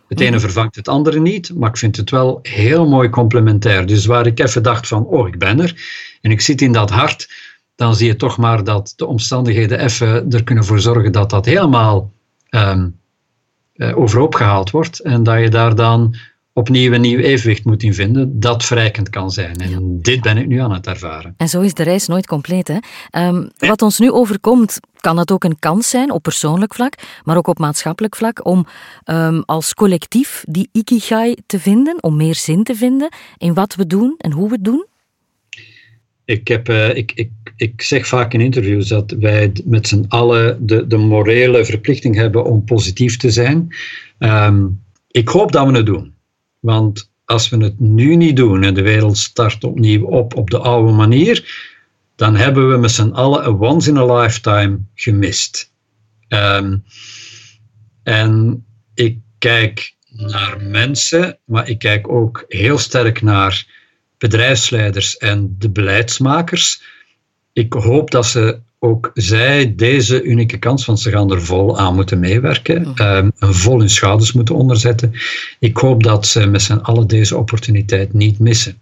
Het 0.08 0.20
ene 0.20 0.40
vervangt 0.40 0.76
het 0.76 0.88
andere 0.88 1.20
niet, 1.20 1.54
maar 1.54 1.68
ik 1.68 1.76
vind 1.76 1.96
het 1.96 2.10
wel 2.10 2.38
heel 2.42 2.88
mooi 2.88 3.08
complementair. 3.08 3.86
Dus 3.86 4.06
waar 4.06 4.26
ik 4.26 4.40
even 4.40 4.62
dacht 4.62 4.88
van, 4.88 5.04
oh, 5.04 5.28
ik 5.28 5.38
ben 5.38 5.60
er 5.60 5.74
en 6.20 6.30
ik 6.30 6.40
zit 6.40 6.60
in 6.60 6.72
dat 6.72 6.90
hart, 6.90 7.28
dan 7.76 7.94
zie 7.94 8.06
je 8.06 8.16
toch 8.16 8.38
maar 8.38 8.64
dat 8.64 8.92
de 8.96 9.06
omstandigheden 9.06 9.80
even 9.80 10.30
er 10.30 10.44
kunnen 10.44 10.64
voor 10.64 10.80
zorgen 10.80 11.12
dat 11.12 11.30
dat 11.30 11.46
helemaal 11.46 12.12
um, 12.50 12.98
uh, 13.74 13.98
overhoop 13.98 14.34
gehaald 14.34 14.70
wordt 14.70 14.98
en 14.98 15.22
dat 15.22 15.40
je 15.40 15.48
daar 15.48 15.74
dan 15.74 16.16
opnieuw 16.52 16.92
een 16.92 17.00
nieuw 17.00 17.18
evenwicht 17.18 17.64
moet 17.64 17.82
in 17.82 17.94
vinden 17.94 18.40
dat 18.40 18.64
verrijkend 18.64 19.10
kan 19.10 19.30
zijn. 19.30 19.56
En 19.56 19.70
ja. 19.70 19.78
dit 19.82 20.20
ben 20.20 20.36
ik 20.36 20.46
nu 20.46 20.58
aan 20.58 20.72
het 20.72 20.86
ervaren. 20.86 21.34
En 21.36 21.48
zo 21.48 21.60
is 21.60 21.74
de 21.74 21.82
reis 21.82 22.06
nooit 22.06 22.26
compleet. 22.26 22.68
Hè? 22.68 22.74
Um, 23.26 23.50
ja. 23.56 23.68
Wat 23.68 23.82
ons 23.82 23.98
nu 23.98 24.10
overkomt, 24.10 24.78
kan 25.00 25.18
het 25.18 25.32
ook 25.32 25.44
een 25.44 25.58
kans 25.58 25.88
zijn 25.88 26.10
op 26.10 26.22
persoonlijk 26.22 26.74
vlak, 26.74 26.94
maar 27.24 27.36
ook 27.36 27.46
op 27.46 27.58
maatschappelijk 27.58 28.16
vlak, 28.16 28.46
om 28.46 28.66
um, 29.04 29.42
als 29.44 29.74
collectief 29.74 30.44
die 30.48 30.68
ikigai 30.72 31.34
te 31.46 31.60
vinden, 31.60 32.02
om 32.02 32.16
meer 32.16 32.34
zin 32.34 32.64
te 32.64 32.74
vinden 32.74 33.08
in 33.38 33.54
wat 33.54 33.74
we 33.74 33.86
doen 33.86 34.14
en 34.18 34.32
hoe 34.32 34.48
we 34.48 34.54
het 34.54 34.64
doen? 34.64 34.86
Ik, 36.24 36.48
heb, 36.48 36.68
uh, 36.68 36.96
ik, 36.96 37.12
ik, 37.14 37.30
ik 37.56 37.82
zeg 37.82 38.06
vaak 38.06 38.34
in 38.34 38.40
interviews 38.40 38.88
dat 38.88 39.10
wij 39.10 39.52
met 39.64 39.88
z'n 39.88 40.04
allen 40.08 40.66
de, 40.66 40.86
de 40.86 40.96
morele 40.96 41.64
verplichting 41.64 42.14
hebben 42.14 42.44
om 42.44 42.64
positief 42.64 43.16
te 43.16 43.30
zijn. 43.30 43.68
Um, 44.18 44.82
ik 45.10 45.28
hoop 45.28 45.52
dat 45.52 45.66
we 45.66 45.76
het 45.76 45.86
doen. 45.86 46.14
Want 46.60 47.10
als 47.24 47.48
we 47.48 47.56
het 47.56 47.80
nu 47.80 48.16
niet 48.16 48.36
doen 48.36 48.62
en 48.62 48.74
de 48.74 48.82
wereld 48.82 49.18
start 49.18 49.64
opnieuw 49.64 50.04
op 50.04 50.36
op 50.36 50.50
de 50.50 50.58
oude 50.58 50.92
manier, 50.92 51.68
dan 52.16 52.36
hebben 52.36 52.70
we 52.70 52.76
met 52.76 52.90
z'n 52.90 53.10
allen 53.10 53.46
een 53.46 53.60
once 53.60 53.90
in 53.90 53.96
a 53.96 54.20
lifetime 54.20 54.78
gemist. 54.94 55.72
Um, 56.28 56.84
en 58.02 58.64
ik 58.94 59.18
kijk 59.38 59.94
naar 60.10 60.62
mensen, 60.62 61.38
maar 61.44 61.68
ik 61.68 61.78
kijk 61.78 62.08
ook 62.08 62.44
heel 62.48 62.78
sterk 62.78 63.22
naar 63.22 63.66
bedrijfsleiders 64.18 65.16
en 65.16 65.56
de 65.58 65.70
beleidsmakers. 65.70 66.82
Ik 67.52 67.72
hoop 67.72 68.10
dat 68.10 68.26
ze 68.26 68.60
ook 68.82 69.10
zij 69.14 69.74
deze 69.74 70.22
unieke 70.22 70.58
kans, 70.58 70.84
want 70.84 71.00
ze 71.00 71.10
gaan 71.10 71.32
er 71.32 71.42
vol 71.42 71.78
aan 71.78 71.94
moeten 71.94 72.20
meewerken, 72.20 73.06
um, 73.16 73.32
vol 73.38 73.78
hun 73.78 73.90
schouders 73.90 74.32
moeten 74.32 74.54
onderzetten. 74.54 75.12
Ik 75.58 75.76
hoop 75.76 76.02
dat 76.02 76.26
ze 76.26 76.46
met 76.46 76.62
z'n 76.62 76.72
allen 76.72 77.06
deze 77.06 77.36
opportuniteit 77.36 78.12
niet 78.12 78.38
missen. 78.38 78.78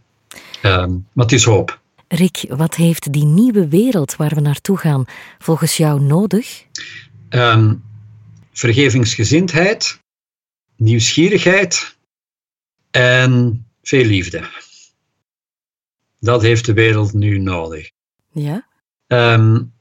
Um, 0.62 1.06
maar 1.12 1.24
het 1.24 1.34
is 1.34 1.44
hoop. 1.44 1.80
Rick, 2.08 2.44
wat 2.48 2.74
heeft 2.74 3.12
die 3.12 3.24
nieuwe 3.24 3.68
wereld 3.68 4.16
waar 4.16 4.34
we 4.34 4.40
naartoe 4.40 4.76
gaan 4.76 5.04
volgens 5.38 5.76
jou 5.76 6.00
nodig? 6.00 6.64
Um, 7.30 7.82
vergevingsgezindheid, 8.52 10.00
nieuwsgierigheid 10.76 11.96
en 12.90 13.64
veel 13.82 14.04
liefde. 14.04 14.42
Dat 16.20 16.42
heeft 16.42 16.66
de 16.66 16.72
wereld 16.72 17.12
nu 17.12 17.38
nodig. 17.38 17.90
Ja? 18.32 18.66
Um, 19.06 19.72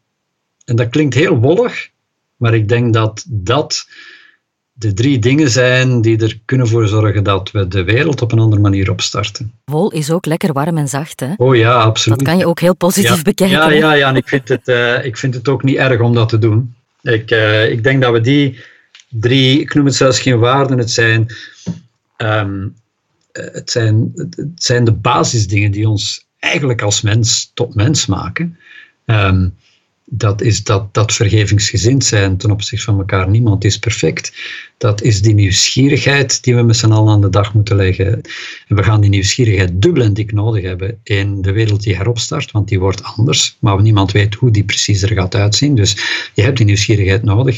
en 0.68 0.76
dat 0.76 0.90
klinkt 0.90 1.14
heel 1.14 1.38
wollig, 1.38 1.90
maar 2.36 2.54
ik 2.54 2.68
denk 2.70 2.94
dat 2.94 3.26
dat 3.28 3.88
de 4.74 4.94
drie 4.94 5.20
dingen 5.20 5.50
zijn 5.50 6.02
die 6.02 6.22
er 6.22 6.40
kunnen 6.46 6.68
voor 6.68 6.88
zorgen 6.88 7.24
dat 7.24 7.52
we 7.52 7.68
de 7.68 7.84
wereld 7.84 8.22
op 8.22 8.32
een 8.32 8.40
andere 8.40 8.62
manier 8.62 8.92
opstarten. 8.92 9.54
Wol 9.66 9.92
is 9.92 10.12
ook 10.12 10.26
lekker 10.26 10.54
warm 10.54 10.78
en 10.78 10.88
zacht, 10.88 11.20
hè? 11.20 11.34
Oh 11.38 11.56
ja, 11.56 11.74
absoluut. 11.74 12.20
Dat 12.20 12.28
kan 12.28 12.38
je 12.38 12.46
ook 12.46 12.60
heel 12.60 12.76
positief 12.76 13.16
ja. 13.16 13.22
bekijken. 13.22 13.58
Ja, 13.58 13.70
ja, 13.72 13.94
ja, 13.94 14.10
en 14.10 14.16
ik 14.16 14.28
vind, 14.28 14.48
het, 14.48 14.68
uh, 14.68 15.06
ik 15.06 15.18
vind 15.18 15.34
het 15.34 15.48
ook 15.48 15.64
niet 15.64 15.76
erg 15.76 16.02
om 16.02 16.14
dat 16.14 16.30
te 16.30 16.38
doen. 16.38 16.76
Ik, 17.02 17.32
uh, 17.32 17.72
ik 17.72 17.84
denk 17.84 18.02
dat 18.02 18.12
we 18.12 18.22
die 18.22 18.60
drie, 19.10 19.60
ik 19.60 19.74
noem 19.74 19.86
het 19.86 19.96
zelfs 19.96 20.20
geen 20.20 20.40
waarden, 20.40 20.78
het 20.78 20.92
zijn, 20.92 21.28
um, 22.18 22.76
het 23.32 23.72
zijn, 23.72 24.12
het 24.16 24.64
zijn 24.64 24.84
de 24.84 24.94
basisdingen 24.94 25.72
die 25.72 25.90
ons 25.90 26.26
eigenlijk 26.40 26.82
als 26.82 27.02
mens 27.02 27.52
tot 27.54 27.76
mens 27.76 28.06
maken. 28.06 28.58
Um, 29.06 29.56
dat 30.10 30.42
is 30.42 30.64
dat, 30.64 30.94
dat 30.94 31.14
vergevingsgezind 31.14 32.04
zijn 32.04 32.38
ten 32.38 32.52
opzichte 32.52 32.86
van 32.86 32.98
elkaar. 32.98 33.30
Niemand 33.30 33.64
is 33.64 33.80
perfect. 33.80 34.34
Dat 34.78 35.02
is 35.02 35.22
die 35.22 35.34
nieuwsgierigheid 35.34 36.44
die 36.44 36.56
we 36.56 36.62
met 36.62 36.78
z'n 36.78 36.92
allen 36.92 37.14
aan 37.14 37.22
de 37.22 37.30
dag 37.30 37.54
moeten 37.54 37.76
leggen. 37.76 38.22
En 38.68 38.76
we 38.76 38.84
gaan 38.84 39.02
die 39.02 39.10
nieuwsgierigheid 39.10 39.82
dubbel 39.82 40.04
en 40.04 40.14
dik 40.14 40.32
nodig 40.32 40.64
hebben 40.64 41.00
in 41.04 41.42
de 41.42 41.52
wereld 41.52 41.84
die 41.84 41.96
heropstart, 41.96 42.52
want 42.52 42.68
die 42.68 42.80
wordt 42.80 43.04
anders, 43.04 43.58
maar 43.60 43.82
niemand 43.82 44.12
weet 44.12 44.36
hoe 44.36 44.52
die 44.52 44.64
precies 44.64 45.02
er 45.02 45.14
gaat 45.14 45.36
uitzien. 45.36 45.76
Dus 45.76 45.98
je 46.34 46.42
hebt 46.42 46.58
die 46.58 46.66
nieuwsgierigheid 46.66 47.24
nodig. 47.24 47.58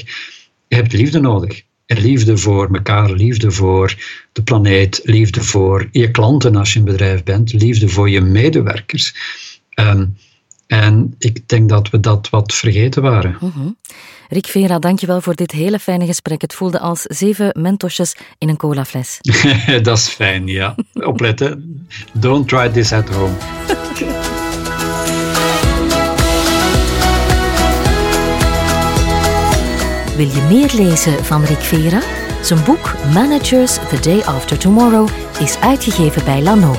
Je 0.67 0.75
hebt 0.75 0.93
liefde 0.93 1.19
nodig. 1.19 1.61
En 1.85 2.01
liefde 2.01 2.37
voor 2.37 2.69
elkaar, 2.73 3.11
liefde 3.11 3.51
voor 3.51 3.95
de 4.31 4.43
planeet, 4.43 4.99
liefde 5.03 5.43
voor 5.43 5.87
je 5.91 6.11
klanten 6.11 6.55
als 6.55 6.73
je 6.73 6.79
een 6.79 6.85
bedrijf 6.85 7.23
bent, 7.23 7.53
liefde 7.53 7.89
voor 7.89 8.09
je 8.09 8.21
medewerkers. 8.21 9.15
Um, 9.75 10.15
en 10.69 11.15
ik 11.17 11.47
denk 11.47 11.69
dat 11.69 11.89
we 11.89 11.99
dat 11.99 12.29
wat 12.29 12.53
vergeten 12.53 13.01
waren. 13.01 13.37
Uh 13.43 13.55
-huh. 13.55 13.65
Rick 14.27 14.47
Vera, 14.47 14.79
dankjewel 14.79 15.21
voor 15.21 15.35
dit 15.35 15.51
hele 15.51 15.79
fijne 15.79 16.05
gesprek. 16.05 16.41
Het 16.41 16.53
voelde 16.53 16.79
als 16.79 17.01
zeven 17.01 17.49
mentosjes 17.59 18.15
in 18.37 18.49
een 18.49 18.57
colafles. 18.57 19.17
dat 19.81 19.97
is 19.97 20.07
fijn, 20.07 20.47
ja. 20.47 20.75
Opletten. 20.93 21.87
Don't 22.13 22.47
try 22.47 22.69
this 22.69 22.91
at 22.91 23.09
home. 23.09 23.33
Wil 30.17 30.27
je 30.27 30.45
meer 30.49 30.87
lezen 30.87 31.25
van 31.25 31.43
Rick 31.43 31.59
Vera? 31.59 32.01
Zijn 32.41 32.63
boek 32.63 32.95
Managers 33.13 33.73
The 33.73 33.99
Day 34.01 34.21
After 34.21 34.57
Tomorrow 34.57 35.09
is 35.39 35.59
uitgegeven 35.59 36.25
bij 36.25 36.41
Lano. 36.41 36.75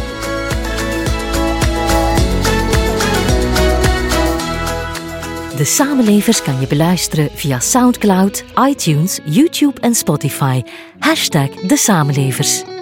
De 5.60 5.66
Samenlevers 5.66 6.42
kan 6.42 6.60
je 6.60 6.66
beluisteren 6.66 7.30
via 7.34 7.58
Soundcloud, 7.58 8.44
iTunes, 8.68 9.18
YouTube 9.24 9.80
en 9.80 9.94
Spotify. 9.94 10.62
Hashtag 10.98 11.48
De 11.48 11.76
Samenlevers. 11.76 12.79